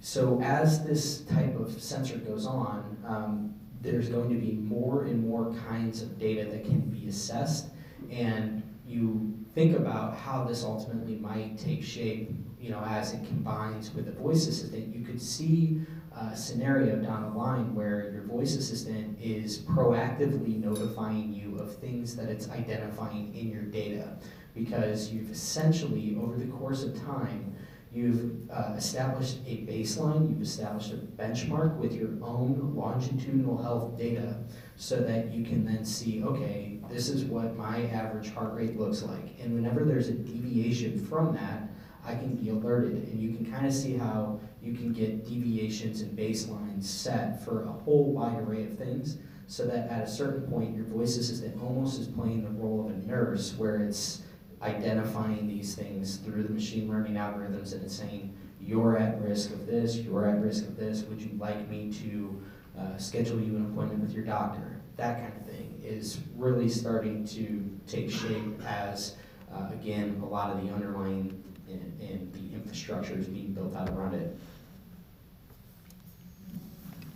So 0.00 0.40
as 0.42 0.84
this 0.84 1.20
type 1.22 1.58
of 1.58 1.80
sensor 1.80 2.18
goes 2.18 2.46
on, 2.46 2.96
um, 3.06 3.54
there's 3.80 4.08
going 4.08 4.30
to 4.30 4.34
be 4.34 4.52
more 4.52 5.04
and 5.04 5.26
more 5.26 5.54
kinds 5.68 6.02
of 6.02 6.18
data 6.18 6.44
that 6.50 6.64
can 6.64 6.80
be 6.80 7.08
assessed. 7.08 7.68
And 8.10 8.62
you 8.86 9.32
think 9.54 9.76
about 9.76 10.16
how 10.16 10.44
this 10.44 10.64
ultimately 10.64 11.16
might 11.16 11.58
take 11.58 11.84
shape, 11.84 12.30
you 12.60 12.70
know, 12.70 12.82
as 12.84 13.12
it 13.12 13.24
combines 13.26 13.92
with 13.94 14.06
the 14.06 14.12
voice 14.12 14.46
assistant, 14.46 14.94
you 14.94 15.04
could 15.04 15.20
see 15.20 15.80
a 16.16 16.36
scenario 16.36 16.96
down 16.96 17.22
the 17.22 17.38
line 17.38 17.74
where 17.74 18.10
your 18.12 18.22
voice 18.22 18.54
assistant 18.54 19.18
is 19.20 19.60
proactively 19.60 20.62
notifying 20.62 21.32
you 21.32 21.58
of 21.58 21.76
things 21.76 22.14
that 22.16 22.28
it's 22.28 22.50
identifying 22.50 23.34
in 23.34 23.50
your 23.50 23.62
data 23.62 24.16
because 24.54 25.10
you've 25.10 25.30
essentially, 25.30 26.16
over 26.20 26.36
the 26.36 26.46
course 26.46 26.82
of 26.82 27.00
time, 27.04 27.52
You've 27.94 28.50
uh, 28.50 28.72
established 28.74 29.40
a 29.46 29.58
baseline, 29.66 30.30
you've 30.30 30.40
established 30.40 30.92
a 30.92 30.96
benchmark 30.96 31.76
with 31.76 31.92
your 31.92 32.08
own 32.22 32.72
longitudinal 32.74 33.62
health 33.62 33.98
data 33.98 34.36
so 34.76 34.96
that 34.96 35.30
you 35.30 35.44
can 35.44 35.66
then 35.66 35.84
see, 35.84 36.24
okay, 36.24 36.80
this 36.90 37.10
is 37.10 37.24
what 37.24 37.54
my 37.54 37.84
average 37.88 38.32
heart 38.32 38.54
rate 38.54 38.78
looks 38.78 39.02
like. 39.02 39.38
And 39.40 39.54
whenever 39.54 39.84
there's 39.84 40.08
a 40.08 40.14
deviation 40.14 41.04
from 41.04 41.34
that, 41.34 41.68
I 42.02 42.14
can 42.14 42.34
be 42.34 42.48
alerted. 42.48 43.08
And 43.08 43.20
you 43.20 43.36
can 43.36 43.52
kind 43.52 43.66
of 43.66 43.74
see 43.74 43.98
how 43.98 44.40
you 44.62 44.72
can 44.72 44.94
get 44.94 45.26
deviations 45.26 46.00
and 46.00 46.16
baselines 46.16 46.84
set 46.84 47.44
for 47.44 47.64
a 47.64 47.72
whole 47.72 48.10
wide 48.14 48.38
array 48.38 48.64
of 48.64 48.78
things 48.78 49.18
so 49.46 49.66
that 49.66 49.90
at 49.90 50.04
a 50.04 50.10
certain 50.10 50.50
point, 50.50 50.74
your 50.74 50.86
voice 50.86 51.18
assistant 51.18 51.62
almost 51.62 52.00
is 52.00 52.08
playing 52.08 52.42
the 52.42 52.50
role 52.52 52.86
of 52.86 52.86
a 52.86 53.06
nurse 53.06 53.54
where 53.58 53.82
it's 53.82 54.22
identifying 54.62 55.46
these 55.46 55.74
things 55.74 56.16
through 56.18 56.44
the 56.44 56.52
machine 56.52 56.88
learning 56.88 57.14
algorithms 57.14 57.72
and 57.72 57.90
saying, 57.90 58.36
you're 58.60 58.96
at 58.96 59.20
risk 59.20 59.50
of 59.50 59.66
this, 59.66 59.96
you're 59.96 60.28
at 60.28 60.40
risk 60.40 60.64
of 60.64 60.76
this, 60.76 61.02
would 61.04 61.20
you 61.20 61.30
like 61.38 61.68
me 61.68 61.92
to 61.92 62.42
uh, 62.78 62.96
schedule 62.96 63.40
you 63.40 63.56
an 63.56 63.66
appointment 63.66 64.00
with 64.00 64.12
your 64.12 64.24
doctor? 64.24 64.80
That 64.96 65.18
kind 65.18 65.32
of 65.36 65.46
thing 65.46 65.80
is 65.82 66.20
really 66.36 66.68
starting 66.68 67.26
to 67.28 67.68
take 67.86 68.10
shape 68.10 68.62
as, 68.64 69.16
uh, 69.52 69.70
again, 69.72 70.20
a 70.22 70.26
lot 70.26 70.50
of 70.50 70.62
the 70.62 70.72
underlying 70.72 71.42
and, 71.68 72.00
and 72.00 72.32
the 72.32 72.54
infrastructure 72.54 73.14
is 73.14 73.26
being 73.26 73.52
built 73.52 73.74
out 73.74 73.90
around 73.90 74.14
it. 74.14 74.36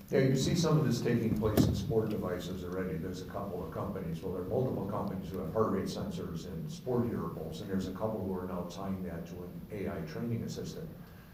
Yeah, 0.08 0.20
you 0.20 0.36
see 0.36 0.54
some 0.54 0.78
of 0.78 0.86
this 0.86 1.00
taking 1.00 1.36
place 1.36 1.66
in 1.66 1.74
sport 1.74 2.10
devices 2.10 2.62
already. 2.62 2.96
There's 2.96 3.22
a 3.22 3.26
couple 3.26 3.64
of 3.64 3.72
companies, 3.72 4.22
well, 4.22 4.34
there 4.34 4.42
are 4.42 4.48
multiple 4.48 4.84
companies 4.84 5.28
who 5.32 5.38
have 5.38 5.52
heart 5.52 5.72
rate 5.72 5.86
sensors 5.86 6.46
and 6.46 6.70
sport 6.70 7.10
hearables, 7.10 7.60
and 7.60 7.68
there's 7.68 7.88
a 7.88 7.92
couple 7.92 8.24
who 8.24 8.32
are 8.38 8.46
now 8.46 8.68
tying 8.70 9.02
that 9.02 9.26
to 9.26 9.32
an 9.32 9.50
AI 9.72 9.98
training 10.06 10.44
assistant. 10.44 10.88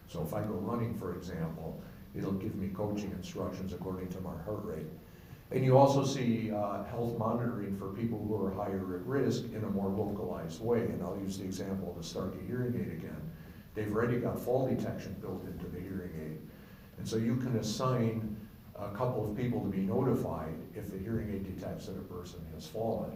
So 0.09 0.23
if 0.23 0.33
I 0.33 0.41
go 0.41 0.55
running, 0.55 0.95
for 0.95 1.15
example, 1.15 1.83
it'll 2.17 2.33
give 2.33 2.55
me 2.55 2.69
coaching 2.69 3.11
instructions 3.11 3.75
according 3.75 4.09
to 4.09 4.21
my 4.23 4.35
heart 4.45 4.65
rate. 4.65 4.87
And 5.51 5.63
you 5.63 5.77
also 5.77 6.03
see 6.03 6.51
uh, 6.51 6.83
health 6.85 7.19
monitoring 7.19 7.77
for 7.77 7.89
people 7.89 8.25
who 8.27 8.43
are 8.43 8.55
higher 8.55 8.97
at 8.97 9.07
risk 9.07 9.45
in 9.53 9.65
a 9.65 9.69
more 9.69 9.91
localized 9.91 10.63
way. 10.63 10.81
And 10.81 11.03
I'll 11.03 11.19
use 11.23 11.37
the 11.37 11.45
example 11.45 11.91
of 11.91 11.99
the 11.99 12.09
Starkey 12.09 12.39
hearing 12.47 12.75
aid 12.75 12.91
again. 12.91 13.21
They've 13.75 13.95
already 13.95 14.17
got 14.17 14.39
fall 14.41 14.67
detection 14.67 15.15
built 15.21 15.45
into 15.45 15.67
the 15.67 15.79
hearing 15.79 16.13
aid. 16.19 16.39
And 16.97 17.07
so 17.07 17.17
you 17.17 17.37
can 17.37 17.57
assign 17.57 18.37
a 18.83 18.97
couple 18.97 19.29
of 19.29 19.37
people 19.37 19.61
to 19.61 19.69
be 19.69 19.79
notified 19.79 20.55
if 20.75 20.91
the 20.91 20.99
hearing 20.99 21.31
aid 21.33 21.57
detects 21.57 21.87
that 21.87 21.97
a 21.97 22.03
person 22.03 22.41
has 22.55 22.67
fallen. 22.67 23.11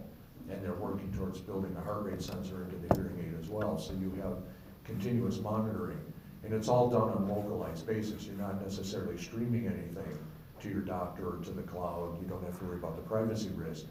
And 0.48 0.62
they're 0.62 0.74
working 0.74 1.12
towards 1.12 1.40
building 1.40 1.74
a 1.76 1.80
heart 1.80 2.04
rate 2.04 2.22
sensor 2.22 2.64
into 2.64 2.76
the 2.76 2.94
hearing 2.94 3.18
aid 3.18 3.34
as 3.40 3.48
well. 3.48 3.78
So 3.78 3.94
you 3.94 4.12
have 4.22 4.38
continuous 4.84 5.40
monitoring. 5.40 6.00
And 6.44 6.54
it's 6.54 6.68
all 6.68 6.88
done 6.88 7.10
on 7.10 7.28
a 7.28 7.34
localized 7.34 7.86
basis. 7.86 8.24
You're 8.24 8.36
not 8.36 8.62
necessarily 8.62 9.18
streaming 9.18 9.66
anything 9.66 10.16
to 10.60 10.68
your 10.68 10.82
doctor 10.82 11.30
or 11.30 11.36
to 11.44 11.50
the 11.50 11.62
cloud. 11.62 12.16
You 12.20 12.28
don't 12.28 12.44
have 12.44 12.58
to 12.60 12.64
worry 12.64 12.78
about 12.78 12.94
the 12.94 13.02
privacy 13.02 13.50
risk. 13.56 13.86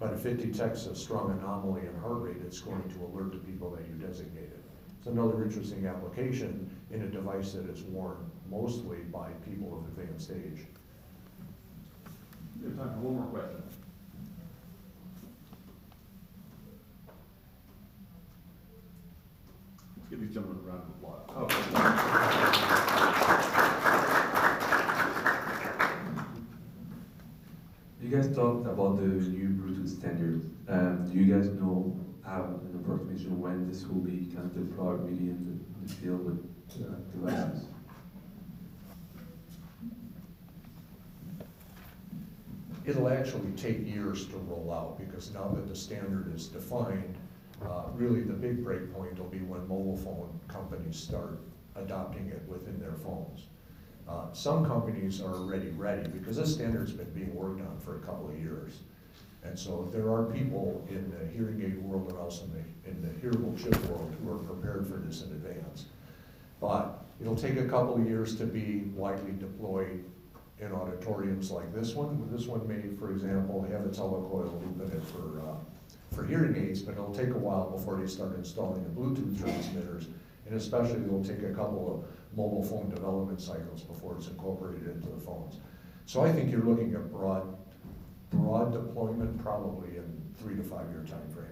But 0.00 0.14
if 0.14 0.26
it 0.26 0.38
detects 0.38 0.86
a 0.86 0.96
strong 0.96 1.30
anomaly 1.38 1.82
in 1.86 2.00
heart 2.00 2.22
rate, 2.22 2.38
it's 2.44 2.60
going 2.60 2.82
to 2.82 3.04
alert 3.04 3.32
the 3.32 3.38
people 3.38 3.70
that 3.70 3.86
you 3.86 3.94
designated. 3.94 4.58
It's 4.98 5.06
another 5.06 5.44
interesting 5.44 5.86
application 5.86 6.68
in 6.90 7.02
a 7.02 7.06
device 7.06 7.52
that 7.52 7.68
is 7.70 7.82
worn 7.82 8.16
mostly 8.50 8.98
by 9.12 9.28
people 9.48 9.78
of 9.78 9.84
advanced 9.98 10.32
age. 10.32 10.66
Time 12.60 12.76
for 12.76 13.00
one 13.00 13.14
more 13.14 13.24
question. 13.26 13.62
Let's 19.96 20.08
give 20.10 20.20
these 20.20 20.34
gentlemen 20.34 20.58
a 20.58 20.68
round 20.68 20.82
of 20.82 20.90
applause. 20.90 21.24
You 28.02 28.08
guys 28.10 28.28
talked 28.34 28.66
about 28.66 28.98
the 28.98 29.06
new 29.06 29.48
Bluetooth 29.50 29.88
standard. 29.88 30.50
Um, 30.68 31.08
do 31.10 31.18
you 31.18 31.34
guys 31.34 31.48
know, 31.48 31.98
have 32.26 32.44
an 32.44 32.82
approximation 32.84 33.40
when 33.40 33.68
this 33.70 33.86
will 33.86 34.00
be 34.00 34.26
kind 34.34 34.44
of 34.44 34.54
deployed 34.54 35.00
really 35.00 35.30
in 35.30 35.44
the, 35.46 35.52
in 35.80 35.86
the 35.86 35.94
field 35.94 36.24
with 36.26 36.44
uh, 36.84 36.96
devices? 37.12 37.64
It'll 42.86 43.08
actually 43.08 43.50
take 43.52 43.86
years 43.86 44.26
to 44.26 44.36
roll 44.36 44.72
out, 44.72 44.98
because 44.98 45.32
now 45.32 45.48
that 45.48 45.68
the 45.68 45.76
standard 45.76 46.34
is 46.34 46.46
defined, 46.46 47.14
uh, 47.62 47.84
really 47.94 48.22
the 48.22 48.32
big 48.32 48.64
break 48.64 48.92
point 48.94 49.18
will 49.18 49.26
be 49.26 49.40
when 49.40 49.60
mobile 49.68 49.96
phone 49.96 50.28
companies 50.48 50.96
start 50.96 51.40
adopting 51.76 52.28
it 52.28 52.42
within 52.48 52.80
their 52.80 52.94
phones. 52.94 53.44
Uh, 54.08 54.32
Some 54.32 54.64
companies 54.64 55.20
are 55.20 55.34
already 55.34 55.68
ready, 55.70 56.08
because 56.08 56.36
this 56.36 56.54
standard's 56.54 56.92
been 56.92 57.10
being 57.10 57.34
worked 57.34 57.60
on 57.60 57.78
for 57.78 57.96
a 57.96 58.00
couple 58.00 58.28
of 58.28 58.40
years. 58.40 58.80
And 59.42 59.58
so 59.58 59.88
there 59.92 60.10
are 60.12 60.24
people 60.24 60.86
in 60.90 61.10
the 61.10 61.32
hearing 61.32 61.62
aid 61.62 61.82
world 61.82 62.10
and 62.10 62.18
also 62.18 62.44
in 62.44 62.52
the, 62.52 62.90
in 62.90 63.02
the 63.02 63.20
hearable 63.20 63.56
chip 63.56 63.74
world 63.86 64.14
who 64.22 64.30
are 64.32 64.38
prepared 64.38 64.86
for 64.86 64.96
this 64.96 65.22
in 65.22 65.32
advance. 65.32 65.86
But 66.60 67.04
it'll 67.20 67.36
take 67.36 67.56
a 67.56 67.64
couple 67.64 67.94
of 67.94 68.06
years 68.06 68.36
to 68.36 68.44
be 68.44 68.90
widely 68.94 69.32
deployed 69.32 70.04
in 70.60 70.72
auditoriums 70.72 71.50
like 71.50 71.72
this 71.74 71.94
one. 71.94 72.28
This 72.30 72.46
one 72.46 72.66
may, 72.68 72.94
for 72.96 73.10
example, 73.12 73.62
have 73.70 73.86
a 73.86 73.88
telecoil 73.88 74.52
loop 74.60 74.92
in 74.92 74.98
it 74.98 75.04
for, 75.04 75.40
uh, 75.40 75.56
for 76.14 76.26
hearing 76.26 76.54
aids, 76.56 76.82
but 76.82 76.92
it'll 76.92 77.14
take 77.14 77.30
a 77.30 77.38
while 77.38 77.70
before 77.70 77.96
they 77.96 78.06
start 78.06 78.36
installing 78.36 78.82
the 78.84 78.90
Bluetooth 78.90 79.40
transmitters. 79.40 80.08
And 80.46 80.54
especially, 80.56 81.02
it'll 81.04 81.24
take 81.24 81.42
a 81.42 81.54
couple 81.54 81.94
of 81.94 82.36
mobile 82.36 82.62
phone 82.62 82.90
development 82.90 83.40
cycles 83.40 83.82
before 83.82 84.16
it's 84.16 84.28
incorporated 84.28 84.88
into 84.88 85.08
the 85.08 85.20
phones. 85.20 85.56
So 86.06 86.22
I 86.22 86.32
think 86.32 86.50
you're 86.50 86.62
looking 86.62 86.94
at 86.94 87.10
broad, 87.10 87.56
broad 88.30 88.72
deployment 88.72 89.42
probably 89.42 89.96
in 89.96 90.04
three 90.38 90.56
to 90.56 90.62
five-year 90.62 91.04
time 91.08 91.28
frame. 91.32 91.46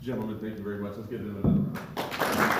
Gentlemen, 0.00 0.38
thank 0.38 0.56
you 0.56 0.64
very 0.64 0.78
much. 0.78 0.94
Let's 0.96 1.10
get 1.10 1.20
into 1.20 1.36
another 1.40 1.48
round. 1.96 2.59